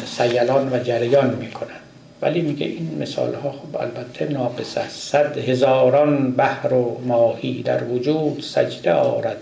[0.06, 1.68] سیلان و جریان می‌کنن.
[2.22, 5.10] ولی میگه این مثال ها خب البته ناقص است.
[5.10, 9.36] صد هزاران بحر و ماهی در وجود سجده آرد.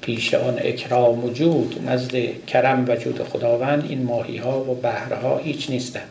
[0.00, 6.08] پیش آن اکرام وجود نزد کرم وجود خداوند این ماهی ها و بحرها هیچ نیستند.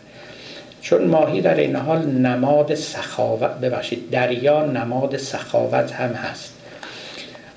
[0.82, 6.54] چون ماهی در این حال نماد سخاوت ببخشید دریا نماد سخاوت هم هست.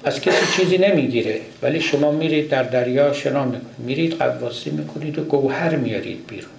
[0.05, 3.67] از کسی چیزی نمی‌گیره ولی شما میرید در دریا شنا می‌کنید.
[3.79, 6.51] میرید قواسی می‌کنید و گوهر میارید بیرون.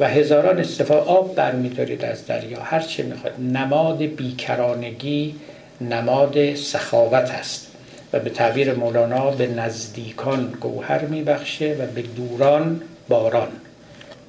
[0.00, 2.60] و هزاران استفاده آب برمیدارید از دریا.
[2.62, 5.34] هر چه می‌خواد نماد بیکرانگی
[5.80, 7.69] نماد سخاوت است
[8.12, 13.48] و به تعبیر مولانا به نزدیکان گوهر میبخشه و به دوران باران.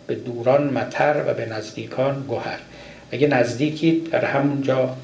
[0.08, 2.60] به دوران متر و به نزدیکان گوهر.
[3.12, 4.96] اگه نزدیکی در همونجا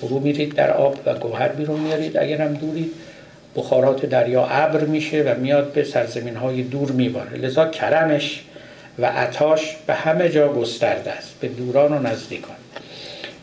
[0.00, 2.92] فرو میرید در آب و گوهر بیرون میارید اگر هم دورید
[3.56, 7.38] بخارات دریا ابر میشه و میاد به سرزمین های دور میباره.
[7.38, 8.42] لذا کرمش
[8.98, 12.56] و عطاش به همه جا گسترده است به دوران و نزدیکان.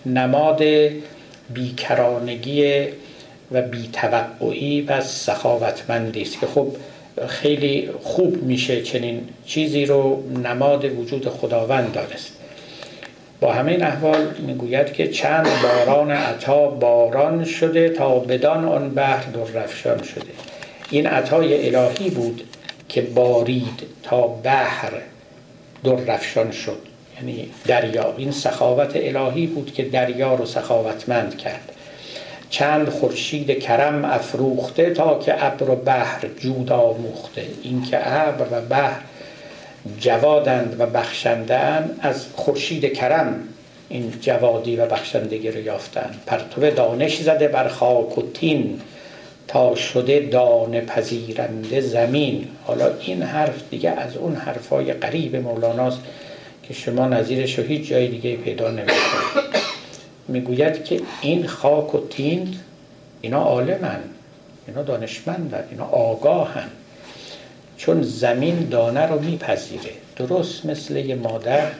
[0.05, 0.63] نماد
[1.53, 2.87] بیکرانگی
[3.51, 6.67] و بیتوقعی و سخاوتمندی است که خب
[7.27, 12.33] خیلی خوب میشه چنین چیزی رو نماد وجود خداوند دانست.
[13.39, 20.03] با همه احوال می‌گوید که چند باران عطا باران شده تا بدان آن بحر دررفشان
[20.03, 20.31] شده.
[20.89, 22.43] این عطای الهی بود
[22.89, 24.91] که بارید تا بحر
[25.83, 26.77] دررفشان شد.
[27.17, 28.13] یعنی دریا.
[28.17, 31.71] این سخاوت الهی بود که دریا رو سخاوتمند کرد.
[32.49, 37.45] چند خورشید کرم افروخته تا که ابر و بحر جود آموخته.
[37.63, 39.01] این که ابر و بحر
[39.99, 43.39] جوادند و بخشندند از خورشید کرم
[43.89, 46.21] این جوادی و بخشندگی رو یافتند.
[46.25, 48.81] پرتو دانش زده بر خاک و تین
[49.47, 52.47] تا شده دانه پذیرنده زمین.
[52.63, 55.99] حالا این حرف دیگه از اون حرفای قریب مولاناست
[56.63, 59.66] که شما نظیرش رو هیچ جای دیگه پیدا نمی‌کنید.
[60.27, 62.55] می‌گوید که این خاک و تین
[63.21, 63.99] اینا عالمن
[64.67, 66.69] اینا دانشمندن اینا آگاهن.
[67.77, 69.91] چون زمین دانه رو میپذیره.
[70.15, 71.71] درست مثل یه مادر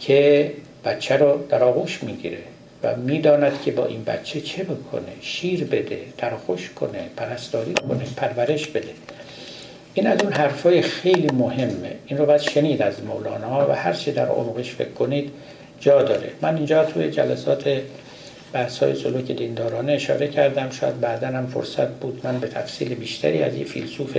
[0.00, 0.52] که
[0.84, 2.38] بچه رو در آغوش می‌گیره
[2.82, 8.66] و می‌داند که با این بچه چه بکنه شیر بده ترخوش کنه پرستاری کنه پرورش
[8.66, 8.88] بده.
[9.94, 11.92] این از اون حرفای خیلی مهمه.
[12.06, 15.30] این رو باید شنید از مولانا و هر چی در عمقش فکر کنید.
[15.82, 16.30] جا داره.
[16.42, 17.64] من اینجا توی جلسات
[18.52, 20.70] بحث های سلوک دیندارانه اشاره کردم.
[20.70, 24.16] شاید بعدا هم فرصت بود من به تفصیل بیشتری از این فیلسوف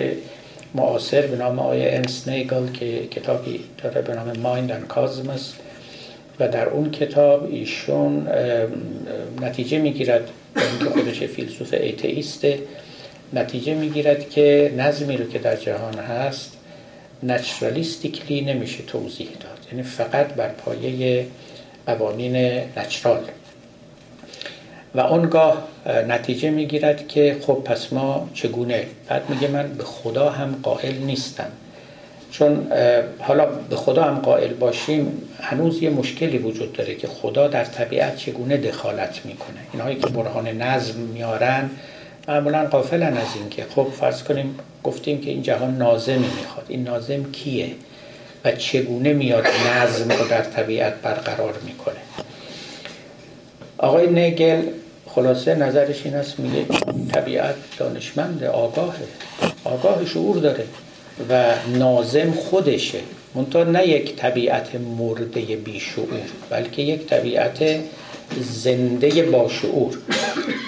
[0.75, 5.53] معاصر به نام آقای انس نیگل که کتابی داره به نام مایند and کازمس
[6.39, 8.27] و در اون کتاب ایشون
[9.41, 10.29] نتیجه می‌گیرد
[10.79, 12.59] که خودش فیلسوف ایتئیسته
[13.33, 16.57] نتیجه می‌گیرد که نظمی رو که در جهان هست
[17.23, 19.67] نچرالیستیکلی نمیشه توضیح داد.
[19.71, 21.25] یعنی فقط بر پایه
[21.87, 22.35] قوانین
[22.77, 23.19] نچرال.
[24.95, 25.67] و اونگاه
[26.07, 31.49] نتیجه می‌گیرد که خب پس ما چگونه؟ بعد میگه من به خدا هم قائل نیستم.
[32.31, 32.67] چون
[33.19, 38.17] حالا به خدا هم قائل باشیم هنوز یه مشکلی وجود داره که خدا در طبیعت
[38.17, 39.59] چگونه دخالت می‌کنه.
[39.73, 41.69] اینهایی که برهان نظم میارن
[42.27, 46.65] معمولا قافلن از این که خب فرض کنیم گفتیم که این جهان نازمی می‌خواد.
[46.67, 47.71] این نازم کیه؟
[48.45, 51.95] و چگونه میاد نظم رو در طبیعت برقرار می‌کنه.
[53.77, 54.61] آقای نگل
[55.07, 56.65] خلاصه نظرش این است میگه
[57.13, 59.03] طبیعت دانشمند آگاهه
[59.63, 60.65] آگاه شعور داره
[61.29, 62.99] و نازم خودشه.
[63.35, 67.79] منتها نه یک طبیعت مرده بیشعور بلکه یک طبیعت
[68.39, 69.97] زنده با شعور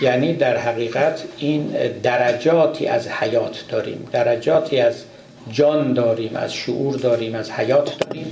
[0.02, 1.68] یعنی در حقیقت این
[2.04, 4.96] درجاتی از حیات داریم درجاتی از
[5.52, 8.26] جان داریم از شعور داریم از حیات داریم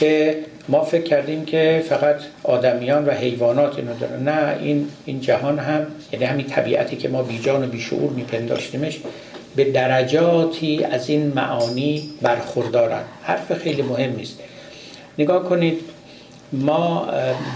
[0.00, 4.28] که ما فکر کردیم که فقط آدمیان و حیوانات اینو دارن.
[4.28, 8.98] نه این این جهان هم یعنی همین طبیعتی که ما بیجان و بیشعور میپنداشتیمش
[9.56, 13.02] به درجاتی از این معانی برخوردارن.
[13.22, 14.38] حرف خیلی مهم نیست.
[15.18, 15.80] نگاه کنید
[16.52, 17.08] ما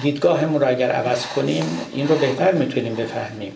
[0.03, 3.53] دیدگاهمون رو اگر عوض کنیم این رو بهتر می‌تونیم بفهمیم.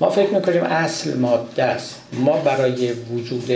[0.00, 2.00] ما فکر می‌کنیم اصل ماده است.
[2.12, 3.50] ما برای وجود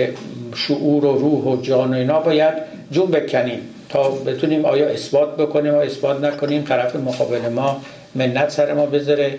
[0.54, 2.54] شعور و روح و جان و اینا باید
[2.90, 7.80] جون بکنیم تا بتونیم آیا اثبات بکنیم و اثبات نکنیم طرف مقابل ما
[8.14, 9.38] منت سر ما بذاره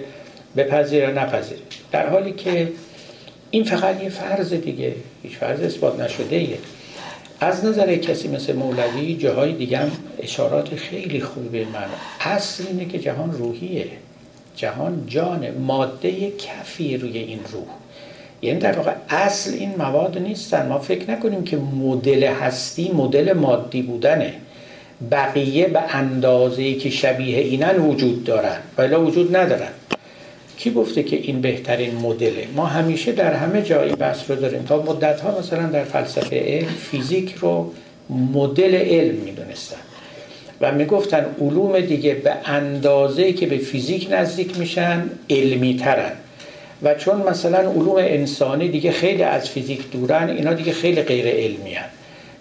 [0.58, 1.62] بپذیره نپذیره.
[1.92, 2.72] در حالی که
[3.52, 6.58] این فقط یه فرض دیگه هیچ فرض اثبات نشده ایه.
[7.40, 11.86] از نظر کسی مثل مولوی جاهای دیگه هم اشارات خیلی خوبی به من.
[12.22, 13.88] اصل اینه که جهان روحیه.
[14.60, 17.68] جهان جان ماده کفی روی این روح.
[18.42, 20.68] یعنی در واقع اصل این مواد نیستن.
[20.68, 24.34] ما فکر نکنیم که مدل هستی مدل مادی بودنه.
[25.12, 28.58] بقیه به اندازه که شبیه اینن وجود دارن.
[28.78, 29.72] ولی وجود ندارن.
[30.58, 34.64] کی گفته که این بهترین مدله؟ ما همیشه در همه جایی بحث رو داریم.
[34.64, 37.72] تا مدت ها مثلا در فلسفه فیزیک رو
[38.10, 39.89] مدل علم می‌دونستن.
[40.62, 46.12] و می‌گفتن علوم دیگه به اندازه که به فیزیک نزدیک میشن علمی ترن
[46.84, 51.74] و چون مثلا علوم انسانی دیگه خیلی از فیزیک دورن اینا دیگه خیلی غیر علمی
[51.74, 51.86] هن.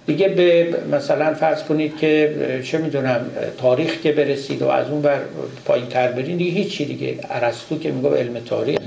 [0.07, 3.27] دیگه به مثلا فرض کنید که چه می‌دونم
[3.59, 5.21] تاریخ که برسید و از اون بر
[5.65, 7.15] پایین تر برین دیگه هیچی دیگه.
[7.31, 8.79] عرستو که میگه علم تاریخ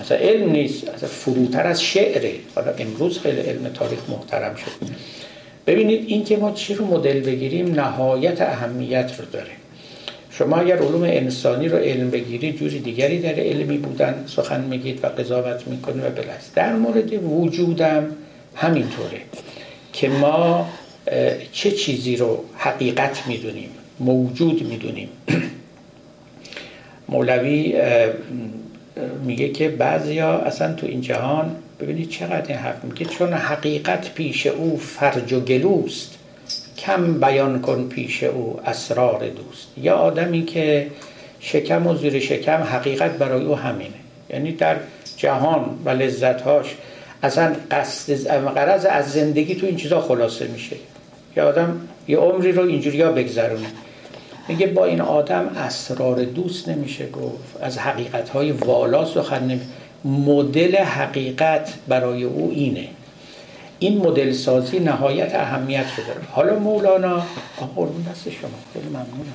[0.00, 2.32] مثلا علم نیست اصلا فروتر از شعره.
[2.54, 4.86] حالا امروز خیلی علم تاریخ محترم شد.
[5.68, 9.50] ببینید این که ما چی رو مدل بگیریم نهایت اهمیت رو داره.
[10.30, 15.06] شما اگر علوم انسانی رو علم بگیرید جوری دیگری در علمی بودن سخن میگید و
[15.06, 16.54] قضاوت می‌کنید و بلست.
[16.54, 18.06] در مورد وجودم
[18.54, 19.20] همینطوره
[19.92, 20.68] که ما
[21.52, 25.08] چه چیزی رو حقیقت می‌دونیم موجود می‌دونیم.
[27.08, 27.74] مولوی
[29.24, 34.46] میگه که بعضیا اصلا تو این جهان ببینید چقدر این حرف میگه چون حقیقت پیش
[34.46, 36.18] او فرج و گلوست
[36.78, 39.68] کم بیان کن پیش او اسرار دوست.
[39.76, 40.86] یا آدمی که
[41.40, 43.94] شکم و زیر شکم حقیقت برای او همینه.
[44.30, 44.76] یعنی در
[45.16, 46.74] جهان و لذتهاش
[47.22, 50.76] اصلا قصد قرض از زندگی تو این چیزا خلاصه میشه.
[51.36, 53.66] یا آدم یه عمری رو اینجوری ها بگذرونه.
[54.48, 57.62] میگه با این آدم اسرار دوست نمیشه گفت.
[57.62, 59.60] از حقیقت های والا سخن نمی
[60.04, 62.88] مدل حقیقت برای او اینه.
[63.78, 66.20] این مدل سازی نهایت اهمیت رو داره.
[66.32, 67.22] حالا مولانا
[67.76, 68.50] قربون دست شما.
[68.72, 69.32] خیلی ممنونم.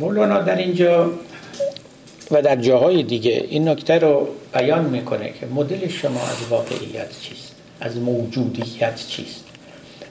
[0.00, 1.10] مولانا در اینجا
[2.30, 7.47] و در جاهای دیگه این نکته رو بیان می‌کنه که مدل شما از واقعیت چیست.
[7.80, 9.44] از موجودیت چیست؟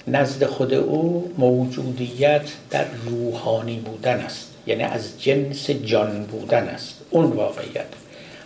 [0.08, 7.26] نزد خود او موجودیت در روحانی بودن است یعنی از جنس جان بودن است اون
[7.26, 7.86] واقعیت.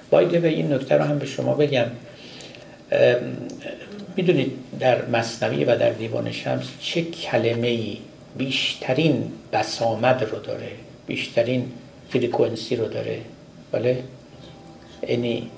[0.09, 1.85] بایده به این نکته رو هم به شما بگم.
[4.15, 7.97] می‌دونید در مصنوی و در دیوان شمس چه کلمه ای
[8.37, 10.71] بیشترین بسامد رو داره
[11.07, 11.71] بیشترین
[12.09, 13.19] فریکونسی رو داره؟
[13.71, 14.03] بله؟
[15.03, 15.49] any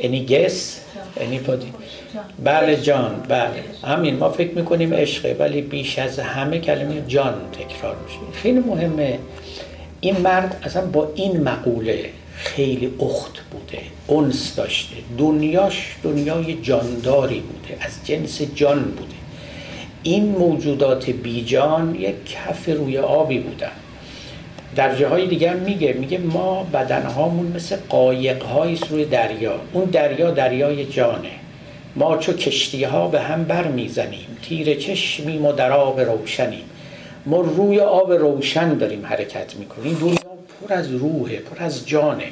[0.00, 0.80] any guess?
[1.16, 1.70] Anybody
[2.44, 3.22] بله جان.
[3.28, 3.64] بله.
[3.84, 8.18] همین ما فکر می‌کنیم عشقه ولی بیش از همه کلمه جان تکرار میشه.
[8.42, 9.18] خیلی مهمه.
[10.00, 14.96] این مرد اصلا با این مقوله خیلی اخت بوده اونس داشته.
[15.18, 19.14] دنیاش دنیای جانداری بوده از جنس جان بوده.
[20.02, 23.70] این موجودات بیجان یک کف روی آبی بودن.
[24.76, 28.44] در جاهای دیگه میگه میگه ما بدنهامون مثل قایق
[28.90, 29.54] روی دریا.
[29.72, 31.30] اون دریا دریای جانه.
[31.96, 36.64] ما چو کشتی ها به هم بر می‌زنیم تیر چشمیم و در آب روشنیم.
[37.26, 39.94] ما روی آب روشن داریم حرکت می‌کنیم.
[40.00, 40.16] دنیا
[40.60, 42.28] پر از روحه پر از جانه.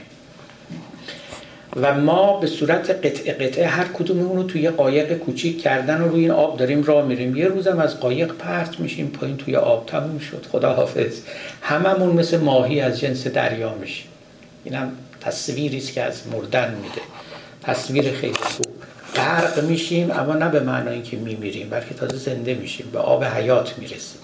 [1.77, 6.21] و ما به صورت قطعه قطعه هر کدوم رو توی قایق کوچیک کردن و روی
[6.21, 7.37] این آب داریم راه میریم.
[7.37, 10.47] یه روزم از قایق پرت میشیم پایین توی آب تموم شد.
[10.53, 11.21] خدا حافظ
[11.63, 14.07] هممون مثل ماهی از جنس دریا میشیم.
[14.65, 17.01] اینم تصویری است که از مردن میده.
[17.63, 18.67] تصویر خیلی خوب.
[19.17, 22.87] غرق میشیم اما نه به معنای که میمیریم بلکه تازه زنده میشیم.
[22.93, 24.21] به آب حیات می‌رسیم.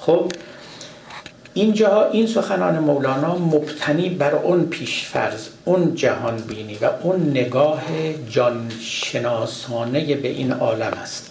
[0.00, 0.32] خب
[1.54, 7.82] اینجا این سخنان مولانا مبتنی بر اون پیشفرز اون جهان بینی و اون نگاه
[8.30, 11.30] جانشناسانه به این عالم است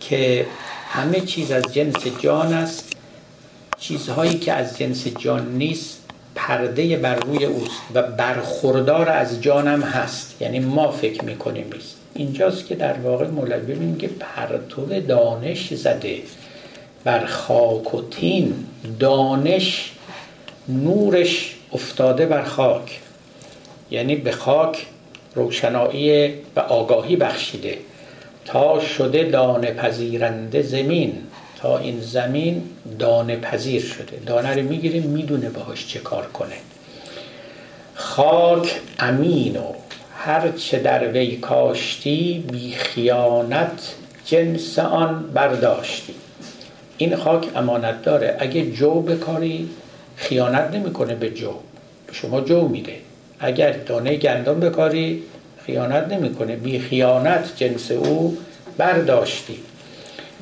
[0.00, 0.46] که
[0.88, 2.92] همه چیز از جنس جان است.
[3.78, 6.00] چیزهایی که از جنس جان نیست
[6.34, 10.42] پرده بر روی اوست و برخوردار از جانم هست.
[10.42, 11.96] یعنی ما فکر می‌کنیم نیست.
[12.14, 16.18] اینجاست که در واقع مولوی میگه پرتو دانش زده.
[17.04, 18.54] بر خاک و تین
[19.00, 19.92] دانش
[20.68, 23.00] نورش افتاده بر خاک.
[23.90, 24.86] یعنی به خاک
[25.34, 27.78] روشنایی و آگاهی بخشیده.
[28.44, 31.18] تا شده دانه پذیرنده زمین.
[31.58, 32.62] تا این زمین
[32.98, 34.18] دانه پذیر شده.
[34.26, 36.56] دانه رو می‌گیره می‌دونه باهاش چه کار کنه.
[37.94, 39.72] خاک امین و
[40.16, 43.94] هر چه در وی کاشتی بی خیانت
[44.26, 46.14] جنس آن برداشتی.
[47.00, 48.36] این خاک امانت داره.
[48.38, 49.68] اگه جو بکاری
[50.16, 51.52] خیانت نمی‌کنه به جو
[52.06, 52.92] به شما جو میده.
[53.38, 55.22] اگر دانه گندم بکاری
[55.66, 56.56] خیانت نمی‌کنه.
[56.56, 58.38] بی خیانت جنس او
[58.76, 59.58] برداشتی.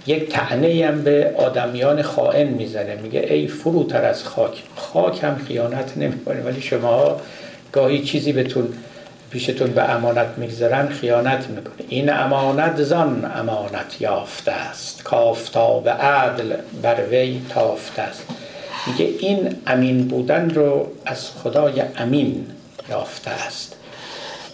[0.07, 2.95] یک تعنی هم به آدمیان خائن می‌زنه.
[3.03, 4.63] میگه ای فروتر از خاک.
[4.77, 6.43] خاک هم خیانت نمی‌کنه.
[6.43, 7.21] ولی شما
[7.73, 8.69] گاهی چیزی بهتون
[9.31, 11.87] پیشتون به امانت می‌گذارن خیانت می‌کنه.
[11.89, 15.03] این امانت زان امانت یافته است.
[15.03, 18.23] کافتاب عدل بر وی تافته است.
[18.87, 22.47] میگه این امین بودن رو از خدای امین
[22.91, 23.77] یافته است.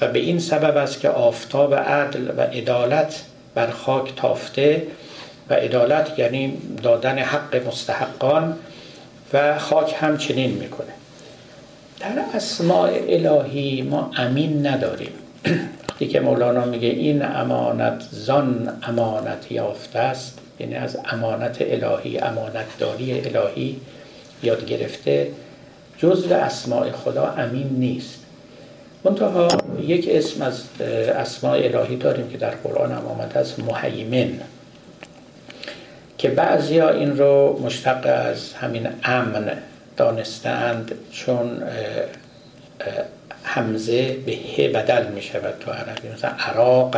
[0.01, 3.22] و به این سبب است که آفتاب عدل و عدالت
[3.55, 4.83] بر خاک تافته
[5.51, 8.57] و عدالت یعنی دادن حق مستحقان
[9.33, 10.93] و خاک هم چنین می‌کنه.
[12.01, 15.13] در اسماع الهی ما امین نداریم.
[15.91, 22.79] وقتی که مولانا میگه این امانت زان امانت یافته است یعنی از امانت الهی امانت
[22.79, 23.81] داری الهی
[24.43, 25.31] یاد گرفته
[25.99, 28.21] جزء اسماع خدا امین نیست.
[29.05, 29.49] منتها
[29.83, 30.63] یک اسم از
[31.17, 34.41] اسماع الهی داریم که در قرآن هم آمده است محیمن.
[36.19, 39.53] که بعضیا این رو مشتق از همین امن
[39.97, 41.63] دانستند چون
[43.45, 46.97] همزه به ه بدل می شود تو عربی مثلا عراق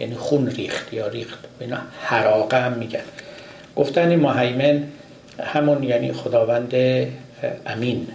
[0.00, 1.38] یعنی خون ریخت یا ریخت.
[1.60, 3.00] اینا حراقه هم میگن.
[3.76, 4.84] گفتن محیمن
[5.40, 6.74] همون یعنی خداوند
[7.66, 8.08] امین.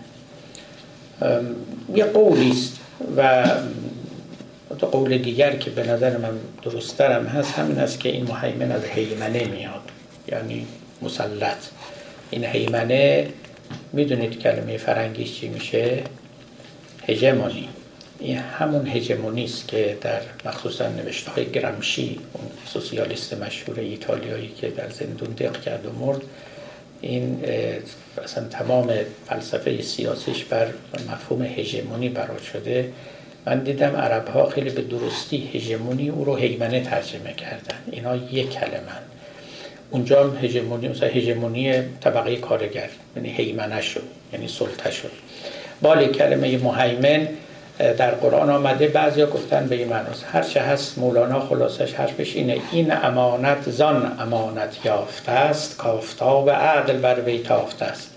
[1.95, 2.79] یه قولی است
[3.17, 3.47] و
[4.91, 6.31] قول دیگر که به نظر من
[6.63, 9.81] درسترم هست همین است که این محیمن از حیمنه میاد.
[10.27, 10.67] یعنی
[11.01, 11.57] مسلط.
[12.31, 13.27] این حیمنه
[13.93, 16.03] می‌دونید کلمه فرنگیش چی میشه؟
[17.07, 17.69] هژمونی.
[18.19, 24.69] این همون هژمونی است که در مخصوصا نوشته های گرمشی اون سوسیالیست مشهور ایتالیایی که
[24.69, 26.21] در زندون دق کرد و مرد
[27.01, 27.43] این
[28.23, 28.93] اصلا تمام
[29.25, 30.67] فلسفه سیاسیش بر
[31.11, 32.93] مفهوم هژمونی برات شده.
[33.45, 37.77] من دیدم عرب ها خیلی به درستی هژمونی او رو حیمنه ترجمه کردن.
[37.91, 39.12] اینا یک کلمه
[39.93, 45.11] اونجا هم هژمونی مثلا هژمونی طبقه کارگر یعنی هیمنه شد یعنی سلطه شد.
[45.81, 47.27] بالی کلمه مهیمن
[47.77, 50.25] در قرآن آمده بعضیا گفتن به این معناست.
[50.31, 56.97] هر چه هست مولانا خلاصش حرفش اینه این امانت زان امانت یافته است کافتاب عدل
[56.97, 58.09] بر وی تافته است.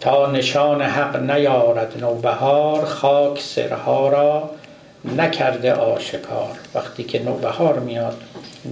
[0.00, 4.50] تا نشان حق نیارد نوبهار خاک سرها را
[5.04, 6.58] نکرده آشکار.
[6.74, 8.22] وقتی که نوبهار میاد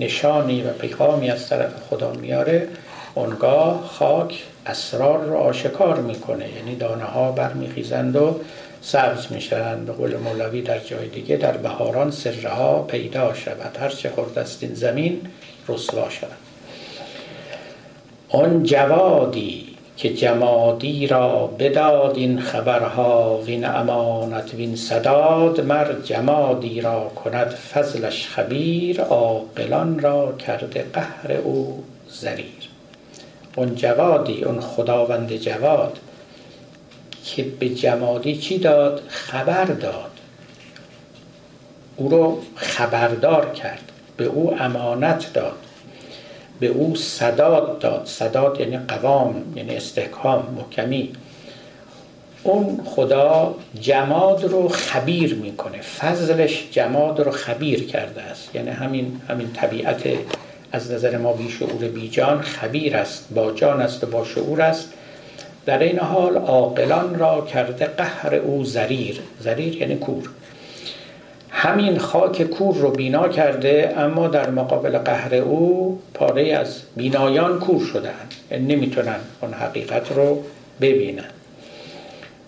[0.01, 2.69] نشانی و پیغامی از طرف خدا میاره
[3.15, 6.53] اونگاه خاک اسرار رو آشکار می‌کنه.
[6.53, 8.41] یعنی دانه ها برمیخیزند و
[8.83, 13.77] سبز میشن به قول مولوی در جای دیگه در بهاران سرها پیدا شود.
[13.81, 15.21] هرچه خورد زمین
[15.69, 16.31] رسوا شود.
[18.29, 27.01] آن جوادی که جمادی را بداد این خبرها وین امانت وین صداد مر جمادی را
[27.25, 32.69] کند فضلش خبیر عاقلان را کرده قهر او زریر.
[33.57, 35.99] اون جوادی اون خداوند جواد
[37.25, 40.11] که به جمادی چی داد؟ خبر داد.
[41.97, 45.66] او رو خبردار کرد به او امانت داد.
[46.61, 48.03] به او صداد داد.
[48.05, 51.13] صداد یعنی قوام یعنی استحکام محکمی.
[52.43, 55.81] اون خدا جماد رو خبیر می‌کنه.
[55.81, 58.55] فضلش جماد رو خبیر کرده است.
[58.55, 60.03] یعنی همین همین طبیعت
[60.73, 63.27] از نظر ما بیشعور بیجان خبیر است.
[63.35, 64.93] با جان است و با شعور است.
[65.67, 69.21] در این حال عاقلان را کرده قهر او زریر.
[69.41, 70.31] زریر یعنی کور.
[71.59, 77.85] همین خاک کور رو بینا کرده اما در مقابل قهر او پاره از بینایان کور
[77.85, 80.43] شدن نمی‌تونن اون حقیقت رو
[80.81, 81.25] ببینن.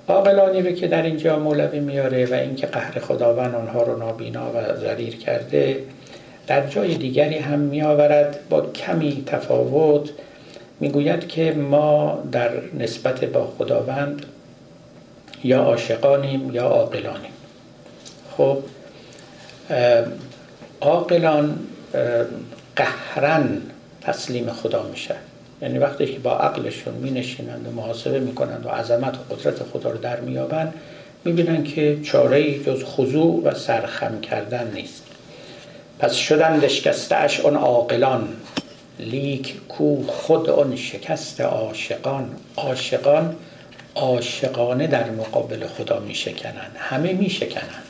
[0.09, 4.77] عاقلانی رو که در اینجا مولوی میاره و اینکه قهر خداوند آنها رو نابینا و
[4.77, 5.79] ذریر کرده
[6.47, 10.11] در جای دیگری هم میآورد با کمی تفاوت.
[10.81, 14.27] می‌گوید که ما در نسبت با خداوند
[15.45, 17.33] یا عاشقانیم یا عاقلانیم.
[18.37, 18.59] خب
[20.81, 21.59] عاقلان
[22.77, 23.63] قهرن
[24.01, 25.15] تسلیم خدا میشن
[25.63, 29.91] یعنی وقتی که با عقلشون می نشینند و محاسبه می‌کنند و عظمت و قدرت خدا
[29.91, 30.75] رو در میابند
[31.25, 35.05] می‌بینن که چاره جز خضوع و سرخم کردن نیست.
[35.99, 38.29] پس شدن دشکسته اش اون عاقلان.
[39.01, 42.31] لیک کو خود اون شکست عاشقان.
[42.57, 43.37] عاشقان
[43.95, 47.83] عاشقانه در مقابل خدا میشکنن همه میشکنن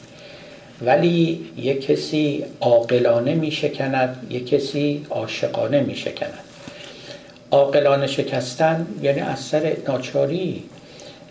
[0.83, 6.39] ولی یک کسی عاقلانه میشکند یک کسی عاشقانه میشکند.
[7.51, 10.63] عاقلانه شکستن یعنی اثر ناچاری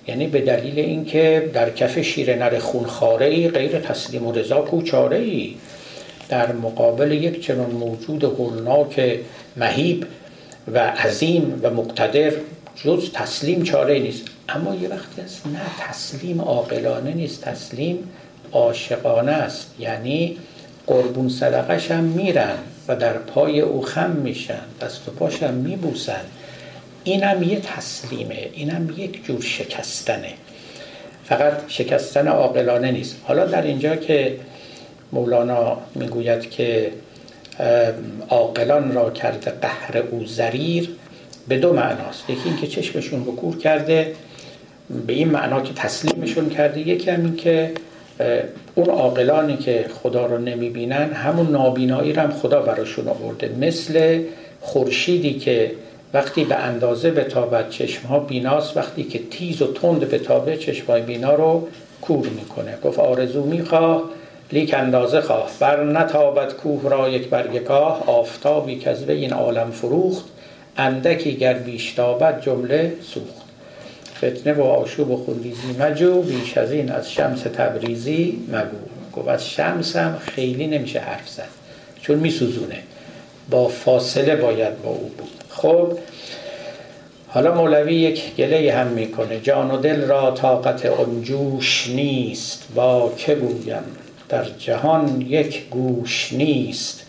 [0.07, 5.17] یعنی به دلیل اینکه در کف شیر نر خونخاره ای غیر تسلیم و رضا کوچاره
[5.17, 5.55] ای
[6.29, 9.19] در مقابل یک چنان موجود هولناک
[9.57, 10.05] مهیب
[10.73, 12.31] و عظیم و مقتدر
[12.75, 14.25] جز تسلیم چاره نیست.
[14.49, 17.41] اما یه وقتی است نه تسلیم عاقلانه نیست.
[17.41, 18.09] تسلیم
[18.51, 19.75] عاشقانه است.
[19.79, 20.37] یعنی
[20.87, 22.55] قربون صدقش هم میرن
[22.87, 26.21] و در پای او خم میشن دست و پاش هم میبوسن.
[27.03, 30.33] اینم یه تسلیمه اینم یک جور شکستنه.
[31.25, 33.15] فقط شکستن عاقلانه نیست.
[33.23, 34.39] حالا در اینجا که
[35.11, 36.91] مولانا می‌گوید که
[38.29, 40.89] عاقلان را کرده قهر او زریر
[41.47, 42.29] به دو معناست.
[42.29, 44.15] یکی اینکه چشمشون رو کور کرده
[45.07, 46.79] به این معنا که تسلیمشون کرده.
[46.79, 47.71] یکی هم این که
[48.76, 53.51] اون عاقلانی که خدا رو نمی‌بینن همون نابینایی رو هم خدا براشون آورده.
[53.61, 54.24] مثل
[54.61, 55.72] خورشیدی که
[56.13, 61.01] وقتی به اندازه بتابد چشم ها بیناست وقتی که تیز و تند بتابه چشم های
[61.01, 61.68] بینا رو
[62.01, 62.78] کور می‌کنه.
[62.84, 64.03] گفت آرزو می‌خواه
[64.51, 65.49] لیک اندازه خواه.
[65.59, 70.26] بر نتابد کوه را یک برگکاه آفتابی که از این عالم فروخت
[70.78, 73.36] اندکی گر بیشتابد جمله سوخت.
[74.18, 78.78] فتنه و آشوب و خونریزی مجو بیش از این از شمس تبریزی مگو.
[79.13, 81.47] گفت از شمس هم خیلی نمیشه حرف زد
[82.01, 82.80] چون میسوزونه.
[83.49, 85.43] با فاصله باید با او بود.
[85.49, 85.97] خب
[87.28, 89.39] حالا مولوی یک گله هم می‌کنه.
[89.39, 92.68] جان و دل را طاقت انجوش نیست.
[92.76, 93.84] با که گویم؟
[94.30, 97.03] در جهان یک گوش نیست.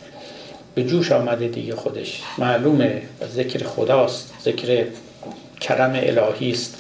[0.75, 2.23] به جوش آمده دیگه خودش.
[2.39, 3.03] معلومه
[3.35, 4.35] ذکر خداست.
[4.45, 4.85] ذکر
[5.61, 6.78] کرم الهی است.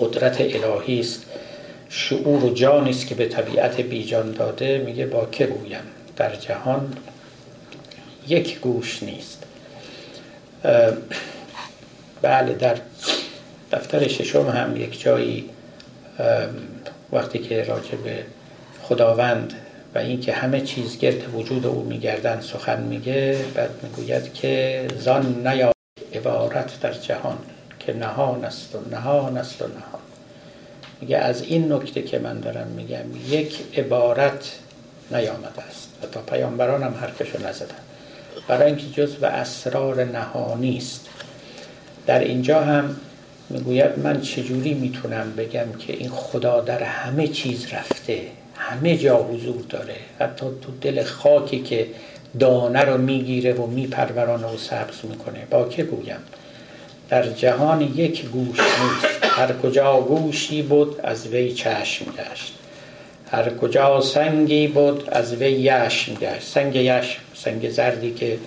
[0.00, 1.26] قدرت الهی است.
[1.88, 5.82] شعور و جانی است که به طبیعت بیجان داده میگه با که گویم؟
[6.16, 6.92] در جهان
[8.28, 9.42] یک گوش نیست.
[12.22, 12.76] بله در
[13.72, 15.50] دفتر ششم هم یک جایی
[17.12, 18.24] وقتی که راجع به
[18.82, 19.52] خداوند
[19.94, 25.72] و اینکه همه چیز گرد وجود او میگردن سخن میگه بعد می‌گوید که زان نیا
[26.14, 27.38] عبارت در جهان.
[27.90, 30.00] که نهان است و نهان است و نهان.
[31.00, 34.58] میگه از این نکته که من دارم میگم یک عبارت
[35.10, 35.88] نیامده است.
[36.02, 37.74] و تا پیامبران هم حرفشو نزدن.
[38.48, 41.06] برای اینکه جز و اسرار نهانی است.
[42.06, 42.96] در اینجا هم
[43.50, 48.22] می‌گوید من چجوری می‌تونم بگم که این خدا در همه چیز رفته
[48.54, 51.86] همه جا حضور داره حتی تو دل خاکی که
[52.40, 55.46] دانه رو می‌گیره و میپرورانه و سبز می‌کنه.
[55.50, 56.20] با که گویم؟
[57.10, 59.24] در جهان یک گوش نیست.
[59.24, 62.54] هر کجا گوشی بود از وی چشم گشت.
[63.30, 66.48] هر کجا سنگی بود از وی یشم گشت.
[66.48, 68.38] سنگ یشم سنگ زردی که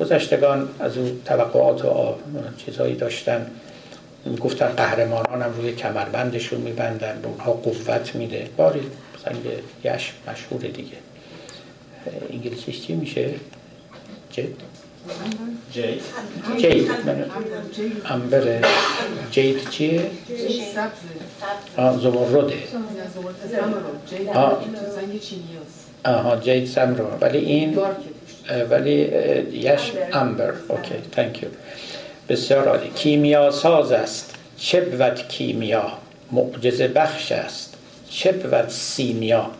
[0.00, 2.14] گذشتگان از او توقعات و
[2.64, 3.46] چیزهایی داشتن.
[4.40, 8.48] گفتن قهرمانان روی کمربندشون میبندن به اونها قوت میده.
[8.56, 8.80] باری
[9.14, 9.36] مثلا
[9.84, 10.96] یش مشهور دیگه.
[12.30, 13.30] انگلیسیش چی میشه؟
[14.30, 14.73] جد؟
[15.72, 16.02] جید.
[16.58, 16.90] جید
[18.10, 18.58] امبر
[19.30, 20.10] جید چیه؟
[21.76, 22.54] زمرده
[26.04, 27.78] آها جید سمرو ولی این
[28.70, 28.92] ولی
[29.52, 30.52] یش امبر.
[30.68, 31.48] اوکی تانک یو
[32.28, 32.90] بسیار عالی.
[32.90, 34.34] کیمیا ساز است.
[34.56, 35.92] چه بود کیمیا.
[36.32, 37.74] معجزه بخش است.
[38.10, 39.50] چه بود سیمیا.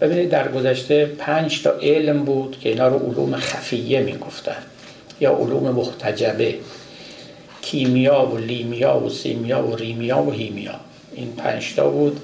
[0.00, 4.56] ببینید در گذشته پنج تا علم بود که اینا رو علوم خفیه می‌گفتن.
[5.24, 6.54] یا علوم محتجبه.
[7.62, 10.80] کیمیا و لیمیا و سیمیا و ریمیا و هیمیا.
[11.14, 12.20] این پنج تا بود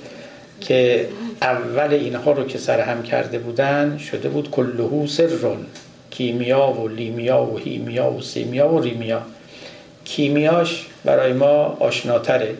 [0.60, 1.08] که
[1.42, 5.66] اول اینها رو که سرهم کرده بودن شده بود کلهو سرون.
[6.10, 9.22] کیمیا و لیمیا و هیمیا و سیمیا و ریمیا.
[10.04, 12.54] کیمیاش برای ما آشناتره.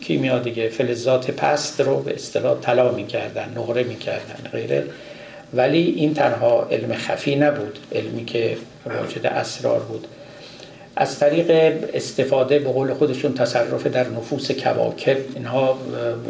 [0.00, 4.84] کیمیا دیگه فلزات پست رو به اصطلاح طلا می‌کردن نقره می‌کردن غیره.
[5.54, 10.06] ولی این تنها علم خفی نبود علمی که واجد اسرار بود.
[10.96, 15.78] از طریق استفاده به قول خودشون تصرف در نفوس کواکب اینها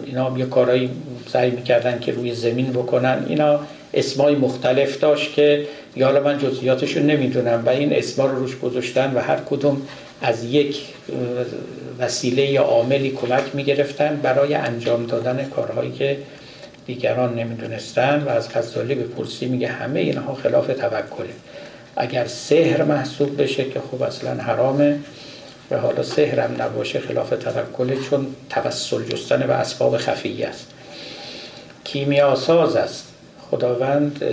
[0.06, 0.90] اینا یه کارایی
[1.32, 3.24] سعی می‌کردن که روی زمین بکنن.
[3.28, 3.60] اینا
[3.94, 5.66] اسمای مختلف داشت که
[5.96, 9.82] یا من جزئیاتشون نمی‌دونم و این اسما رو روش گذاشتن و هر کدوم
[10.22, 10.80] از یک
[11.98, 16.16] وسیله یا عاملی کمک می‌گرفتن برای انجام دادن کارهایی که
[16.94, 21.34] دیگران نمی‌دونستن و از غزالی به پرسی میگه همه اینها خلاف توکله.
[21.96, 24.98] اگر سحر محسوب بشه که خب اصلا حرامه
[25.70, 30.66] و حالا سحرم نباشه خلاف توکله چون توسل جستن به اسباب خفیه است.
[31.84, 33.06] کیمیا ساز است.
[33.50, 34.24] خداوند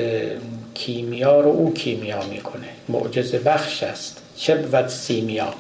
[0.74, 2.68] کیمیا رو او کیمیا می‌کنه.
[2.90, 4.22] معجزه بخش است.
[4.38, 5.54] چه بود سیمیا.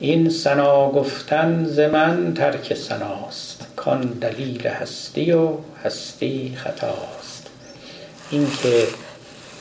[0.00, 3.66] این سنا گفتن ز من ترک سناست.
[3.84, 5.48] کان دلیل هستی و
[5.84, 7.46] هستی خطاست.
[8.30, 8.86] این که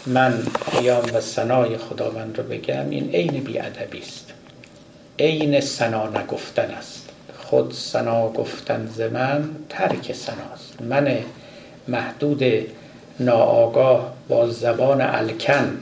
[0.05, 4.33] من قیام و سنای خداوند رو بگم این عین بیادبی است.
[5.19, 7.09] عین سنا نگفتن است.
[7.37, 11.17] خود سنا گفتن ز من ترک سناست من
[11.87, 12.43] محدود
[13.19, 15.77] ناآگاه با زبان الکن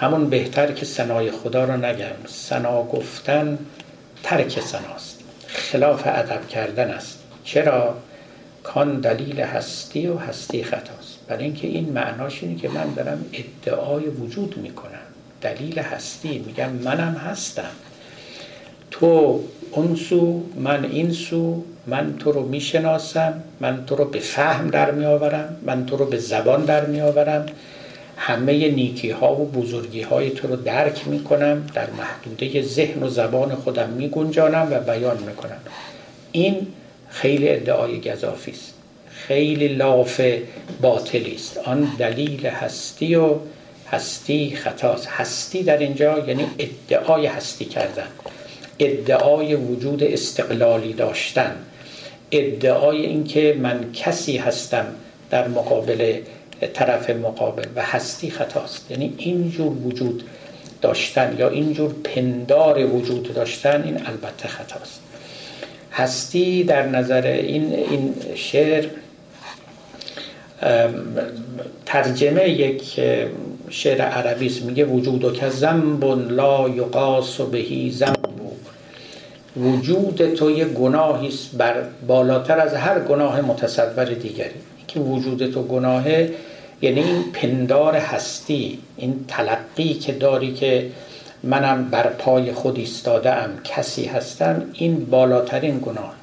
[0.00, 2.26] همون بهتر که سنای خدا رو نگم.
[2.26, 3.58] سنا گفتن
[4.22, 7.25] ترک سناست خلاف ادب کردن است.
[7.46, 7.94] چرا
[8.62, 14.04] کان دلیل هستی و هستی خطاست؟ برای اینکه این معناش اینه که من دارم ادعای
[14.04, 15.06] وجود می‌کنم.
[15.40, 16.38] دلیل هستی.
[16.46, 17.70] میگم منم هستم.
[18.90, 19.40] تو
[19.70, 24.90] اون سو من این سو من تو رو می‌شناسم من تو رو به فهم در
[24.90, 27.46] میآورم من تو رو به زبان در میآورم.
[28.16, 33.08] همه نیکی ها و بزرگی های تو رو درک می کنم در محدوده ذهن و
[33.08, 35.58] زبان خودم می گنجانم و بیان می کنم
[36.32, 36.66] این
[37.20, 38.74] خیلی ادعای گذافی است.
[39.10, 40.20] خیلی لاف
[40.80, 41.58] باطلی است.
[41.58, 43.34] آن دلیل هستی و
[43.90, 48.06] هستی خطاست هستی در اینجا یعنی ادعای هستی کردن.
[48.78, 51.56] ادعای وجود استقلالی داشتن.
[52.30, 54.86] ادعای اینکه من کسی هستم
[55.30, 56.20] در مقابل
[56.74, 60.22] طرف مقابل و هستی خطاست یعنی اینجور وجود
[60.82, 65.05] داشتن یا اینجور پندار وجود داشتن این البته خطاست
[65.96, 68.86] هستی در نظر این, این شعر
[71.86, 73.00] ترجمه یک
[73.70, 74.62] شعر عربی است.
[74.62, 78.16] میگه وجود و که زنب لا یقاس بهی زنب
[79.56, 81.74] وجود تو یه گناهی است بر
[82.06, 84.60] بالاتر از هر گناه متصور دیگری.
[84.88, 86.34] که وجود تو گناهه
[86.82, 90.86] یعنی این پندار هستی این تلقی که داری که
[91.46, 96.14] منم بر پای خود ایستاده ام کسی هستم این بالاترین گناه.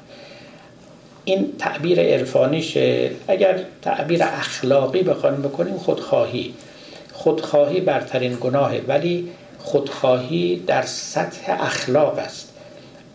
[1.24, 3.10] این تعبیر عرفانیشه.
[3.28, 6.54] اگر تعبیر اخلاقی بخوایم بکنیم خودخواهی.
[7.12, 12.52] خودخواهی برترین گناهه ولی خودخواهی در سطح اخلاق است.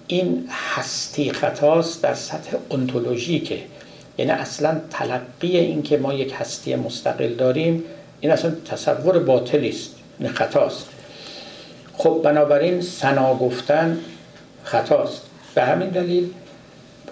[0.08, 3.60] این هستی خطاست در سطح انتولوژیکه
[4.18, 7.84] یعنی اصلا تلقی این که ما یک هستی مستقل داریم
[8.22, 10.90] این اصلا تصور باطلی است این خطاست.
[12.02, 13.98] خب بنابراین سنا گفتن
[14.64, 15.22] خطاست.
[15.56, 16.30] به همین دلیل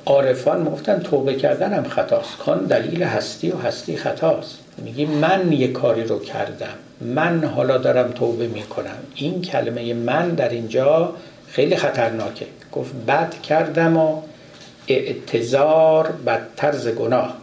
[0.05, 2.37] عارفان گفتن توبه کردن هم خطاست.
[2.37, 4.59] کان دلیل هستی و هستی خطاست.
[4.77, 6.73] میگی من یه کاری رو کردم.
[7.01, 8.97] من حالا دارم توبه می‌کنم.
[9.15, 11.13] این کلمه من در اینجا
[11.47, 12.45] خیلی خطرناکه.
[12.71, 14.21] گفت بد کردم و
[14.87, 17.37] اعتظار بدتر ز گناه.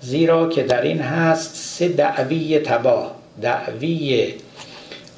[0.00, 3.14] زیرا که در این هست سه دعوی تباه.
[3.42, 4.34] دعوی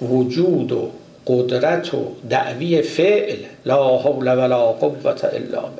[0.03, 0.91] وجود و
[1.29, 5.73] قدرت و دعوی فعل لا حول ولا قوت الا بالله.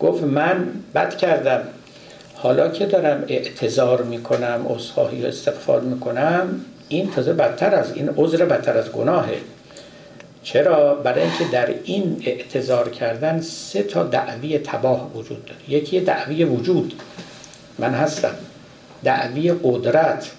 [0.00, 1.62] گفت من بد کردم.
[2.34, 8.44] حالا که دارم اعتظار می‌کنم اصحاحی و استغفار می‌کنم این تازه بدتر از این عذر
[8.44, 9.36] بدتر از گناهه.
[10.42, 15.60] چرا؟ برای اینکه در این اعتظار کردن سه تا دعوی تباه وجود داره.
[15.68, 16.94] یکی دعوی وجود.
[17.78, 18.34] من هستم.
[19.04, 20.30] دعوی قدرت.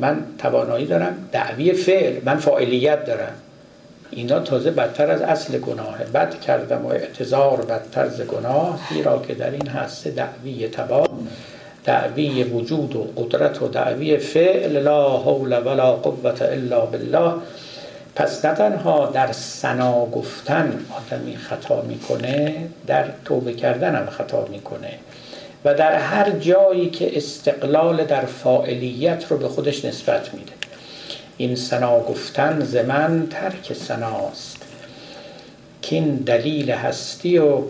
[0.00, 3.32] من توانایی دارم دعوی فعل من فاعلیت دارم.
[4.10, 6.04] اینا تازه بدتر از اصل گناهه.
[6.04, 8.78] بد کردم و اعتظار بدتر از گناه.
[8.90, 11.08] زیرا که در این هست دعوی تباه
[11.84, 17.32] دعوی وجود و قدرت و دعوی فعل لا حول ولا قوت الا بالله.
[18.16, 22.54] پس نه تنها در سنا گفتن آدمی خطا می‌کنه
[22.86, 24.90] در توبه کردن هم خطا می‌کنه.
[25.64, 30.52] و در هر جایی که استقلال در فاعلیت رو به خودش نسبت میده.
[31.36, 34.62] این سنا گفتن زمن ترک سناست
[35.82, 37.62] که این دلیل هستی و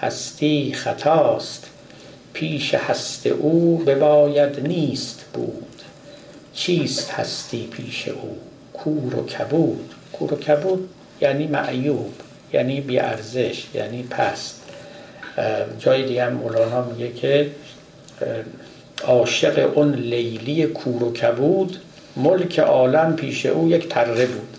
[0.00, 1.70] هستی خطاست.
[2.32, 5.82] پیش هست او بباید نیست بود.
[6.54, 8.36] چیست هستی پیش او؟
[8.72, 9.94] کور و کبود.
[10.12, 10.88] کور و کبود
[11.20, 12.12] یعنی معیوب
[12.52, 14.63] یعنی بیارزش یعنی پست.
[15.78, 17.50] جای دیگه مولانا میگه که
[19.04, 21.76] عاشق اون لیلی کور و کبود
[22.16, 24.56] ملک عالم پیش او یک تره بود.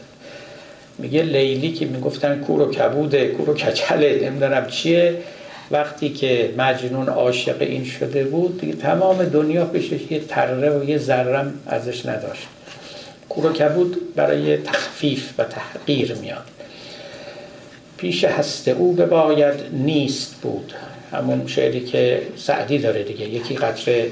[0.98, 5.18] میگه لیلی که می‌گفتن کور و کبوده کور و کچله نمی‌دونم چیه.
[5.72, 10.98] وقتی که مجنون عاشق این شده بود دیگه تمام دنیا پیشش یه تره و یه
[10.98, 12.48] ذرم ازش نداشت.
[13.30, 16.55] کور و کبود برای تخفیف و تحقیر میاد.
[18.06, 20.74] پیش هست او بباید نیست بود.
[21.12, 23.30] همون شعری که سعدی داره دیگه.
[23.30, 24.12] یکی قطره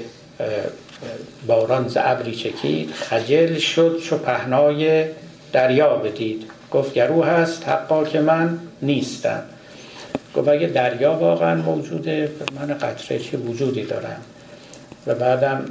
[1.46, 2.90] باران ز ابری چکید.
[2.90, 5.04] خجل شد چو پهنای
[5.52, 6.42] دریا بدید.
[6.70, 9.42] گفت گرو هست حقا که من نیستم.
[10.36, 12.30] گفت اگه دریا واقعا موجوده
[12.60, 14.20] من قطره چه وجودی دارم؟
[15.06, 15.64] و بعدم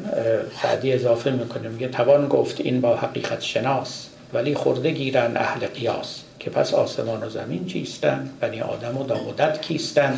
[0.61, 1.69] سعدی اضافه می‌کنه.
[1.69, 4.07] میگه توان گفت این با حقیقت شناس.
[4.33, 6.22] ولی خورده گیرن اهل قیاس.
[6.43, 10.17] که پس آسمان و زمین چیستن بنی آدم و دامودت کیستن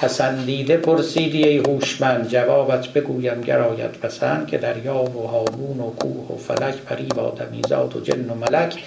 [0.00, 6.38] پسندیده پرسیدی ای هوشمند جوابت بگویم گرایت پسند که دریا و هامون و کوه و
[6.38, 8.82] فلک پری و آدمیزاد و جن و ملک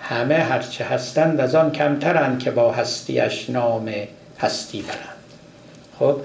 [0.00, 3.90] همه هرچه هستند از آن کمترند که با هستیش نام
[4.38, 5.24] هستی برند.
[5.98, 6.16] خب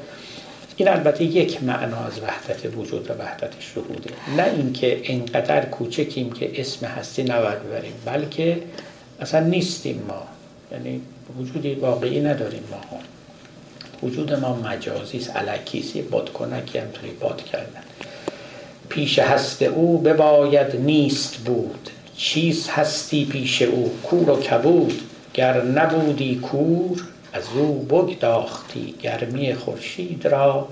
[0.77, 4.09] این البته یک معنا از وحدت وجود و وحدت شهوده.
[4.37, 8.57] نه اینکه انقدر کوچکیم که اسم هستی نباید ببریم بلکه
[9.21, 10.27] اصلا نیستیم ما.
[10.71, 11.01] یعنی
[11.39, 12.77] وجودی واقعی نداریم ما.
[12.77, 13.03] هم.
[14.03, 16.79] وجود ما مجازی است علکی است یه بادکنکی
[17.19, 17.83] باد کردن.
[18.89, 21.89] پیش هست او بباید نیست بود.
[22.17, 25.01] چیز هستی پیش او کور و کبود.
[25.33, 27.03] گر نبودی کور
[27.33, 28.95] از او بگداختی.
[29.01, 30.67] گرمی خورشید را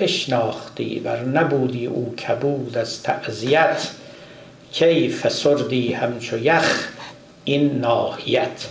[0.00, 1.00] بشناختی.
[1.04, 3.88] ور نبودی او کبود از تعذیت
[4.72, 6.88] کی فسردی همچو یخ.
[7.46, 8.68] این ناحیت.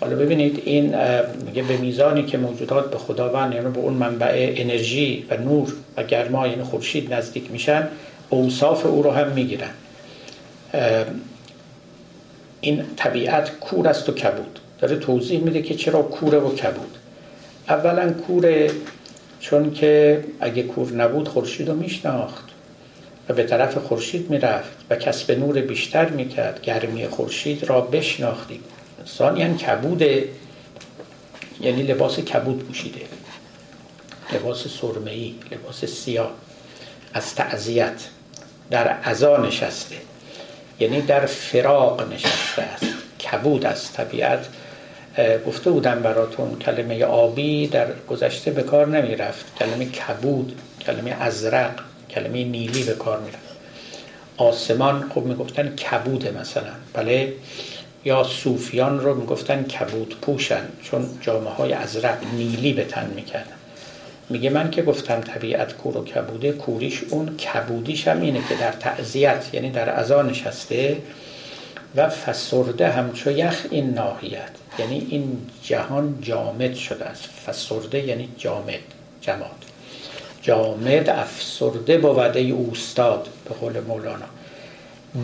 [0.00, 0.94] حالا ببینید این
[1.46, 6.02] میگه به میزانی که موجودات به خداوند یعنی به اون منبع انرژی و نور و
[6.02, 7.88] گرما یعنی خورشید نزدیک میشن
[8.30, 9.70] اوصاف او رو هم می‌گیرن.
[12.60, 14.58] این طبیعت کور است و کبود.
[14.80, 16.96] داره توضیح میده که چرا کوره و کبود.
[17.68, 18.70] اولا کوره
[19.40, 22.53] چون که اگه کور نبود خورشید رو میشناخت.
[23.28, 26.62] و به طرف خورشید می‌رفت و کسب نور بیشتر می‌کرد.
[26.62, 28.60] گرمی خورشید را بشناختیم.
[29.06, 30.28] ثانیا کبوده
[31.60, 33.00] یعنی لباس کبود پوشیده.
[34.32, 36.30] لباس سرمهی لباس سیاه.
[37.14, 38.00] از تعذیت.
[38.70, 39.96] در ازا نشسته.
[40.80, 42.86] یعنی در فراق نشسته است.
[43.30, 44.46] کبود از طبیعت
[45.46, 51.74] گفته بودم براتون کلمه آبی در گذشته به کار نمی رفت کلمه کبود کلمه ازرق.
[52.14, 53.56] کلمه نیلی به کار می رفت
[54.36, 56.72] آسمان خب می گفتن کبوده مثلا.
[56.92, 57.32] بله؟
[58.04, 63.56] یا صوفیان رو می‌گفتن کبود پوشن چون جامعه های ازرق نیلی به تن می‌کردن.
[64.30, 68.72] میگه من که گفتم طبیعت کور و کبوده کوریش اون کبودیش هم اینه که در
[68.72, 70.96] تعذیت یعنی در ازا نشسته
[71.96, 74.50] و فسرده همچو یخ این ناحیت.
[74.78, 77.24] یعنی این جهان جامد شده است.
[77.46, 78.80] فسرده یعنی جامد
[79.20, 79.63] جماد.
[80.44, 84.26] جامد افسرده وده اوستاد به قول مولانا.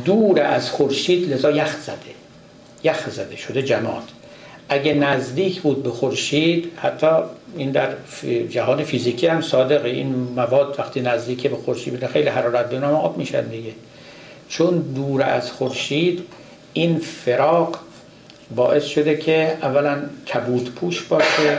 [0.04, 2.14] دور از خورشید لذا یخ زده.
[2.84, 4.02] یخ زده شده جماد.
[4.68, 7.06] اگه نزدیک بود به خورشید حتی
[7.56, 7.88] این در
[8.50, 9.88] جهان فیزیکی هم صادقه.
[9.88, 13.72] این مواد وقتی نزدیک به خورشید بده خیلی حرارت به آب میشن دیگه.
[14.48, 16.22] چون دور از خورشید
[16.72, 17.78] این فراق
[18.56, 20.02] باعث شده که اولا
[20.34, 21.58] کبود پوش باشه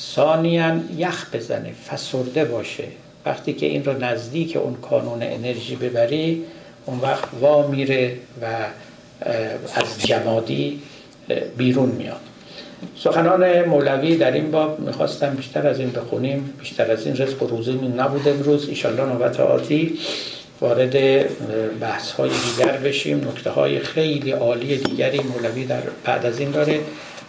[0.00, 2.84] ثانیا یخ بزنه فسرده باشه.
[3.26, 6.44] وقتی که این رو نزدیک اون کانون انرژی ببری
[6.86, 8.46] اون وقت وا میره و
[9.74, 10.80] از جمادی
[11.56, 12.20] بیرون میاد.
[12.96, 17.46] سخنان مولوی در این باب می‌خواستم بیشتر از این بخونیم بیشتر از این رزق و
[17.46, 18.68] روزی نبود امروز.
[18.68, 19.98] ایشالله نوبت آتی.
[20.60, 20.96] وارد
[21.80, 23.28] بحث های دیگر بشیم.
[23.28, 26.80] نکته های خیلی عالی دیگری مولوی در بعد از این داره.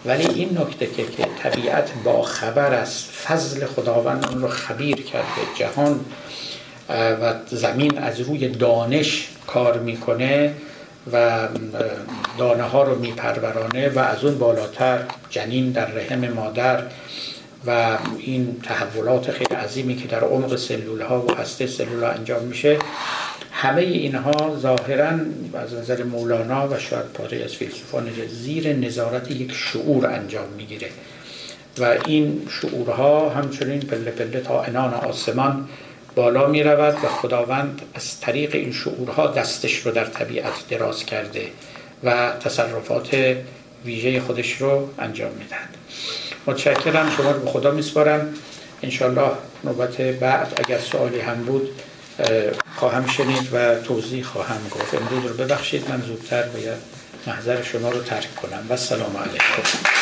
[0.04, 5.40] ولی این نکته که, که طبیعت با خبر است فضل خداوند اون رو خبیر کرده
[5.58, 6.00] جهان
[6.88, 10.54] و زمین از روی دانش کار می‌کنه
[11.12, 11.48] و
[12.38, 14.98] دانه ها رو میپرورانه و از اون بالاتر
[15.30, 16.82] جنین در رحم مادر
[17.66, 22.42] و این تحولات خیلی عظیمی که در عمق سلول ها و هسته سلول ها انجام
[22.42, 22.78] میشه.
[23.52, 25.10] همه اینها ظاهرا
[25.54, 30.88] از نظر مولانا و شاید پاره از فیلسوفان زیر نظارت یک شعور انجام می‌گیره.
[31.78, 35.68] و این شعورها همچنین پله پله تا انان آسمان
[36.14, 41.46] بالا می رود و خداوند از طریق این شعورها دستش رو در طبیعت دراز کرده
[42.04, 43.36] و تصرفات
[43.84, 45.68] ویژه خودش رو انجام می‌دهد.
[46.46, 47.10] متشکرم.
[47.16, 48.34] شما رو به خدا میسپارم.
[48.82, 49.30] انشالله
[49.64, 51.68] نوبت بعد اگر سوالی هم بود
[52.76, 54.94] خواهم شنید و توضیح خواهم گفت.
[54.94, 56.78] امروز رو ببخشید من زودتر باید
[57.26, 58.66] محضر شما رو ترک کنم.
[58.68, 60.01] و سلام علیکم.